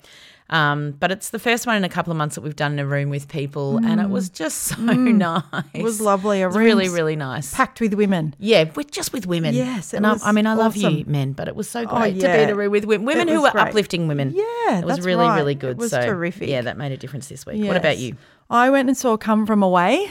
[0.49, 2.79] Um, but it's the first one in a couple of months that we've done in
[2.79, 5.43] a room with people, and it was just so nice.
[5.51, 5.65] Mm.
[5.73, 6.41] It was lovely.
[6.41, 7.53] A It was really, really nice.
[7.53, 8.33] Packed with women.
[8.39, 9.53] Yeah, with just with women.
[9.55, 11.97] Yes, it and I, I mean, I love you, men, but it was so Oh,
[11.97, 13.67] great to be in a room with women, women who were great.
[13.67, 14.31] uplifting women.
[14.33, 15.37] Yeah, it was really, right.
[15.37, 15.77] really It good.
[15.77, 16.47] was so terrific.
[16.47, 17.65] Yeah, that made a difference this week.
[17.67, 18.15] What about you?
[18.49, 20.09] I went and saw Come From Away.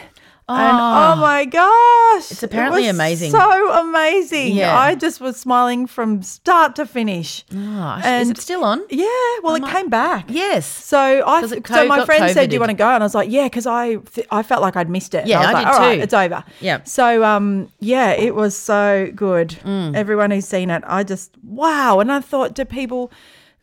[0.48, 1.12] And Oh.
[1.12, 2.30] oh my gosh.
[2.30, 3.32] It's apparently it was amazing.
[3.32, 4.54] So amazing.
[4.54, 4.78] Yeah.
[4.78, 7.44] I just was smiling from start to finish.
[7.52, 8.80] Oh, is And- it still on?
[8.88, 9.06] Yeah,
[9.42, 10.26] well, it came back.
[10.28, 10.64] Yes.
[10.64, 13.06] So I, it so co- my friend said, "Do you want to go?" And I
[13.06, 15.22] was like, "Yeah," because I, th- I felt like I'd missed it.
[15.22, 16.02] And Yeah, I was I like, did "All right, too.
[16.02, 16.78] it's over." Yeah.
[16.84, 19.48] So um, yeah, it was so good.
[19.64, 19.96] Mm.
[19.96, 21.98] Everyone who's seen it, I just wow.
[21.98, 23.10] And I thought, do people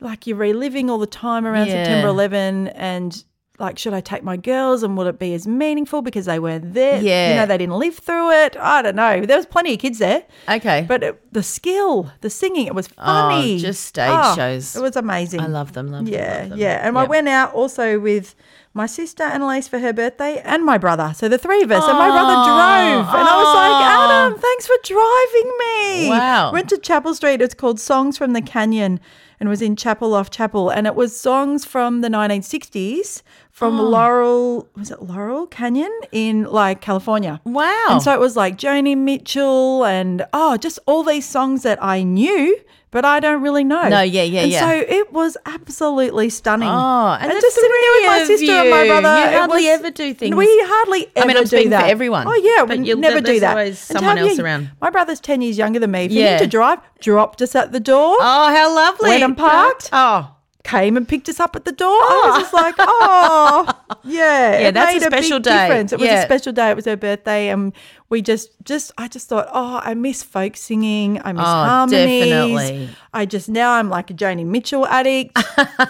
[0.02, 1.86] like you're reliving all the time around Yeah.
[1.86, 3.24] September 11 and.
[3.60, 6.74] Like, should I take my girls and will it be as meaningful because they weren't
[6.74, 7.00] there?
[7.00, 8.58] Yeah, you know, they didn't live through it.
[8.58, 9.26] I don't know.
[9.28, 10.24] There was plenty of kids there.
[10.50, 10.86] Okay.
[10.88, 13.56] But it, the skill, the singing, it was funny.
[13.56, 14.76] Oh, just stage Oh, shows.
[14.76, 15.40] It was amazing.
[15.40, 15.90] I love them.
[15.90, 16.42] Love Yeah, them.
[16.42, 16.60] love them.
[16.60, 16.88] yeah.
[16.88, 18.34] And I went out also with
[18.74, 21.14] my sister Annalise for her birthday and my brother.
[21.16, 21.84] So the three of us.
[21.88, 23.16] and my brother drove.
[23.16, 26.10] And I was like, Adam, thanks for driving me.
[26.10, 26.52] Wow.
[26.52, 27.40] Went to Chapel Street.
[27.40, 29.00] It's called Songs from the Canyon
[29.40, 30.72] and was in Chapel off Chapel.
[30.72, 33.22] And it was songs from the 1960s
[33.64, 33.84] from Oh.
[33.84, 37.40] Laurel, was it Laurel Canyon in like California.
[37.46, 37.86] Wow.
[37.92, 42.04] And so it was like Joni Mitchell and oh, just all these songs that I
[42.04, 42.60] knew,
[42.92, 43.88] but I don't really know.
[43.88, 44.60] No, yeah, yeah, and yeah.
[44.60, 46.68] So it was absolutely stunning.
[46.70, 49.32] Oh, and the just sitting there with my sister and my brother.
[49.32, 51.78] You hardly was- ever do things- We hardly ever I mean, I'm do speaking for
[51.78, 51.90] that.
[51.90, 53.52] everyone, Oh yeah, but we you'll- never do that.
[53.52, 54.70] always And someone else your- around.
[54.82, 56.08] My brother's ten years younger than me.
[56.10, 56.34] For Yeah.
[56.34, 58.18] him to drive, dropped us at the door.
[58.20, 59.10] Oh, how lovely.
[59.10, 59.90] When I'm parked.
[59.94, 60.28] Oh.
[60.64, 61.90] Came and picked us up at the door.
[61.90, 63.84] I was just like, ah.
[63.90, 64.52] oh, yeah.
[64.60, 65.68] Yeah, it that's a made special big day.
[65.68, 65.94] Difference.
[65.94, 66.70] It was a special day.
[66.70, 67.74] It was her birthday, and
[68.10, 71.22] we just, just, I just thought, oh, I miss folk singing.
[71.24, 72.30] I miss Oh, harmonies.
[72.30, 72.90] definitely.
[73.14, 75.38] I just now I'm like a Joni Mitchell addict,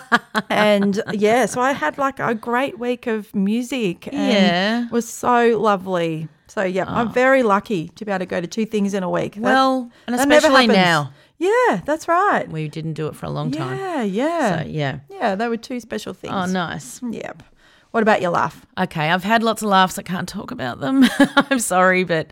[0.49, 4.07] and yeah, so I had like a great week of music.
[4.07, 4.85] And Yeah.
[4.85, 6.29] it was so lovely.
[6.47, 7.11] So yeah, I'm oh.
[7.11, 9.35] very lucky to be able to go to two things in a week.
[9.37, 11.11] Well, and that never especially now.
[11.37, 12.47] Yeah, that's right.
[12.49, 13.77] We didn't do it for a long time.
[13.77, 14.61] Yeah, yeah.
[14.61, 14.99] So, yeah.
[15.09, 16.33] Yeah, they were two special things.
[16.33, 17.01] Oh, nice.
[17.03, 17.43] Yep.
[17.91, 18.65] What about your laugh?
[18.77, 19.99] Okay, I've had lots of laughs.
[19.99, 21.05] I can't talk about them.
[21.19, 22.31] I'm sorry, but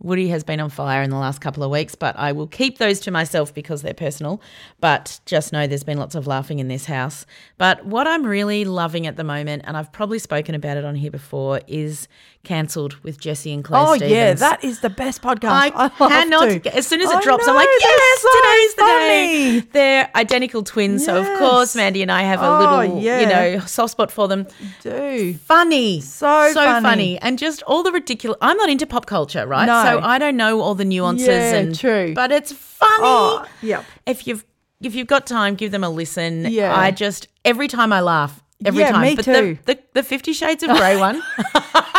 [0.00, 2.78] Woody has been on fire in the last couple of weeks, but I will keep
[2.78, 4.42] those to myself because they're personal.
[4.80, 7.24] But just know there's been lots of laughing in this house.
[7.56, 10.96] But what I'm really loving at the moment, and I've probably spoken about it on
[10.96, 12.08] here before, is
[12.46, 14.12] Cancelled with Jessie and Clare oh Stephens.
[14.12, 15.50] yeah, that is the best podcast.
[15.50, 16.62] I, love cannot.
[16.62, 19.60] get- As soon as it I drops, know, I'm like, yes, so today's the funny.
[19.60, 19.66] day.
[19.72, 23.20] They're identical twins, so of course, Mandy and I have a Oh, little, yeah.
[23.20, 24.46] you know, soft spot for them.
[24.82, 26.82] Do Funny, So so funny.
[26.82, 27.18] funny.
[27.18, 28.38] and just all the ridiculous.
[28.40, 29.66] I'm not into pop culture, right?
[29.66, 29.82] No.
[29.82, 31.26] So I don't know all the nuances.
[31.28, 32.14] Yeah, and true.
[32.14, 32.92] but it's funny.
[33.00, 33.84] Oh, yep.
[34.06, 34.44] If you've
[34.80, 36.46] if you've got time, give them a listen.
[36.48, 36.74] Yeah.
[36.74, 38.42] I just every time I laugh.
[38.64, 39.02] Every Yeah, time.
[39.02, 39.58] me but too.
[39.64, 41.22] The, the the Fifty Shades of Grey one.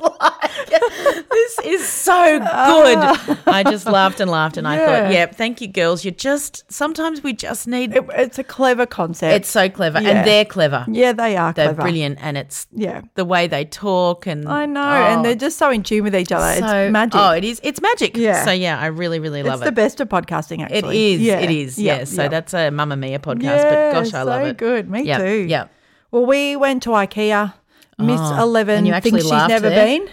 [0.00, 2.48] Was like this is so good.
[2.48, 3.40] Ah.
[3.46, 6.04] I just laughed and laughed, and I thought, "Yep, thank you, girls.
[6.04, 9.34] You just sometimes we just need." It- it's a clever concept.
[9.34, 10.10] it's so clever, Yeah.
[10.10, 10.84] and they're clever.
[10.88, 11.82] yeah, they are They're clever.
[11.82, 13.02] brilliant, and it's Yeah.
[13.14, 15.46] the way they talk and I know, Oh, and they're oh.
[15.46, 16.60] just so in tune with each other.
[16.60, 17.20] so- it's magic.
[17.20, 17.60] Oh, it is.
[17.62, 18.16] It's magic.
[18.16, 18.44] Yeah.
[18.44, 19.64] So yeah, I really, really love it.
[19.64, 20.60] it's the best of podcasting.
[20.60, 21.20] It Actually, is.
[21.20, 21.38] Yeah.
[21.40, 21.78] It is.
[21.78, 22.04] Yeah, Yeah.
[22.04, 22.28] So yeah.
[22.28, 23.42] that's a Mamamia podcast.
[23.42, 24.56] Yeah, but gosh, I love so it.
[24.56, 24.90] good.
[24.90, 25.46] Me Yep, too.
[25.48, 25.64] Yeah.
[26.10, 27.54] Well, we went to IKEA.
[27.98, 29.84] Miss Oh, Eleven thinks she's never there?
[29.86, 30.08] been,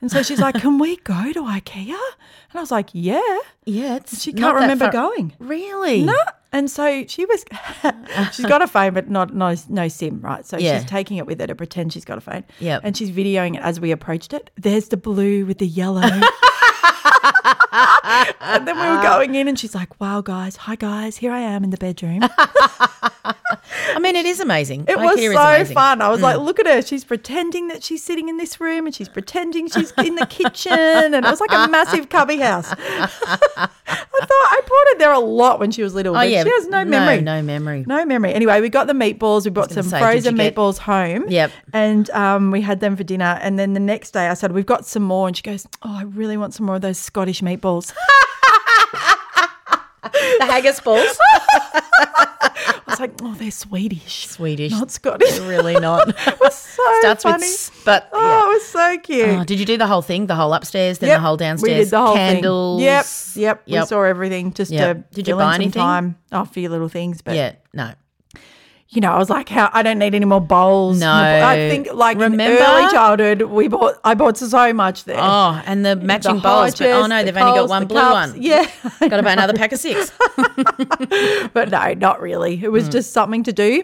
[0.00, 1.88] and so she's like, "Can we go to IKEA?"
[2.50, 3.20] And I was like, "Yeah."
[3.64, 3.98] Yeah.
[4.06, 5.34] She can't remember far- going.
[5.38, 6.02] Really?
[6.04, 6.16] No.
[6.50, 7.44] And so she was,
[8.32, 10.46] she's got a phone, but not no, no SIM, right?
[10.46, 10.78] So Yeah.
[10.80, 12.44] she's taking it with her to pretend she's got a phone.
[12.58, 12.80] Yeah.
[12.82, 14.50] And she's videoing it as we approached it.
[14.56, 16.00] There's the blue with the yellow.
[18.40, 21.40] and then we were going in, and she's like, "Wow, guys, hi guys, here I
[21.40, 22.22] am in the bedroom."
[23.94, 24.82] I mean, it is amazing.
[24.82, 26.00] It IKEA was so fun.
[26.02, 26.82] I was like, look at her.
[26.82, 30.72] She's pretending that she's sitting in this room and she's pretending she's in the kitchen.
[30.72, 32.70] And it was like a massive cubby house.
[32.72, 36.16] I thought I brought her there a lot when she was little.
[36.16, 36.44] Oh yeah.
[36.44, 37.20] She has no memory.
[37.22, 37.84] No, memory.
[37.86, 38.32] No memory.
[38.34, 39.44] Anyway, we got the meatballs.
[39.44, 41.28] We brought some say, frozen you get- meatballs home.
[41.28, 41.50] Yep.
[41.72, 43.38] And um, we had them for dinner.
[43.42, 45.26] And then the next day I said, We've got some more.
[45.26, 47.92] And she goes, Oh, I really want some more of those Scottish meatballs.
[50.40, 51.18] The haggis balls.
[52.00, 54.26] I was like, Oh, they're Swedish.
[54.28, 54.72] Swedish.
[54.72, 55.32] Not Scottish.
[55.38, 56.08] They're really not.
[56.26, 57.42] it was so Starts funny.
[57.46, 59.28] with but Oh, it was so cute.
[59.28, 60.26] Oh, did you do the whole thing?
[60.26, 61.68] The whole upstairs, then Yep, the whole downstairs.
[61.78, 62.80] We did the whole candles.
[62.80, 63.42] thing.
[63.42, 63.82] Yep, yep.
[63.82, 65.10] We saw everything just Yep.
[65.10, 65.72] to Did you buy anything?
[65.82, 66.16] time.
[66.32, 67.52] Oh, a few little things, but Yeah.
[67.74, 67.92] No.
[68.90, 70.98] You know, I was like, how I don't need any more bowls.
[70.98, 71.12] No.
[71.12, 72.42] I think like Remember?
[72.42, 73.96] in early childhood, we bought.
[74.02, 75.18] I bought so much there.
[75.20, 76.78] Oh, and the matching The bowls.
[76.78, 78.32] But, oh no, they've only got one blue cups.
[78.32, 78.42] one.
[78.42, 78.66] Yeah,
[79.00, 80.10] Got to buy another pack of six.
[81.52, 82.62] but no, not really.
[82.62, 83.82] It was just something to do,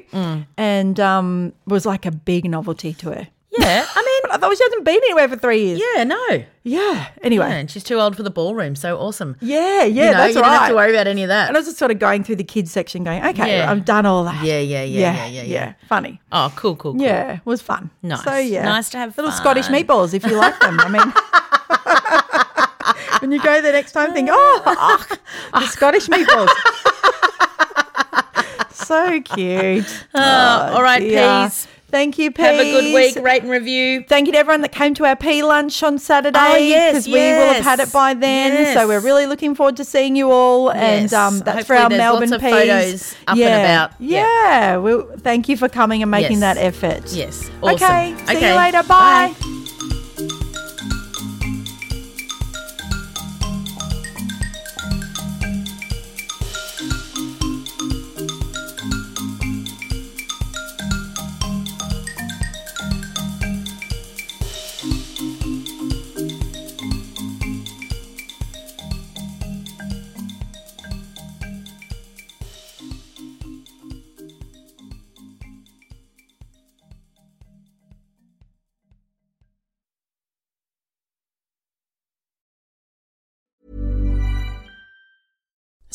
[0.57, 3.28] and um, was like a big novelty to her.
[3.59, 3.86] Yeah.
[3.94, 5.80] I mean, But I thought she hasn't been anywhere for three years.
[5.94, 6.44] yeah, no.
[6.62, 7.09] Yeah.
[7.22, 7.48] Anyway.
[7.48, 8.74] Yeah, and she's too old for the ballroom.
[8.74, 9.36] So awesome.
[9.40, 10.48] Yeah, yeah, you know, that's you right.
[10.48, 11.48] don't have to worry about any of that.
[11.48, 13.70] And I was just sort of going through the kids section, going, okay, Yeah.
[13.70, 14.42] I've done all that.
[14.44, 15.74] Yeah, yeah, yeah, yeah, yeah, yeah.
[15.88, 16.20] Funny.
[16.32, 17.02] Oh, cool, cool, cool.
[17.02, 17.90] Yeah, it was fun.
[18.02, 18.24] Nice.
[18.24, 19.74] So yeah, Nice to have little Scottish fun.
[19.82, 20.80] meatballs if you like them.
[20.80, 21.12] I mean,
[23.20, 25.07] when you go the next time, think, oh, ah,
[25.61, 26.48] the Scottish meatballs.
[28.72, 30.05] so cute.
[30.14, 31.44] Oh, all right, dear.
[31.44, 31.68] peas.
[31.95, 32.45] Thank you, Peas.
[32.47, 33.24] Have a good week.
[33.24, 34.03] Rate and review.
[34.09, 36.36] Thank you to everyone that came to our pea lunch on Saturday.
[36.40, 38.53] Oh, yes, because we will have had it by then.
[38.53, 38.74] Yes.
[38.74, 40.70] So we're really looking forward to seeing you all.
[40.72, 41.12] And Yes.
[41.12, 42.51] um, that's for Hopefully our there's Melbourne lots of peas.
[42.51, 43.92] photos up and about.
[44.01, 44.24] Yeah.
[44.24, 44.76] Yeah.
[44.78, 46.57] Well, thank you for coming and making Yes.
[46.57, 47.12] that effort.
[47.12, 47.49] Yes.
[47.62, 47.74] Awesome.
[47.76, 48.14] Okay.
[48.26, 48.49] See Okay.
[48.51, 48.82] you later.
[48.82, 49.32] Bye.
[49.40, 49.63] Bye.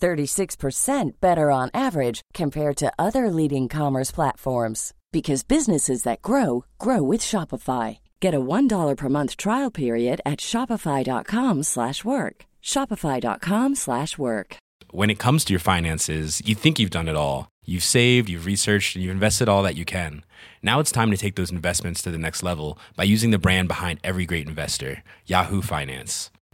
[0.00, 7.02] 36% better on average compared to other leading commerce platforms because businesses that grow grow
[7.02, 7.98] with Shopify.
[8.20, 12.36] Get a $1 per month trial period at shopify.com/work.
[12.62, 14.56] shopify.com/work.
[14.92, 17.48] When it comes to your finances, you think you've done it all.
[17.64, 20.24] You've saved, you've researched, and you've invested all that you can.
[20.62, 23.68] Now it's time to take those investments to the next level by using the brand
[23.68, 26.30] behind every great investor, Yahoo Finance.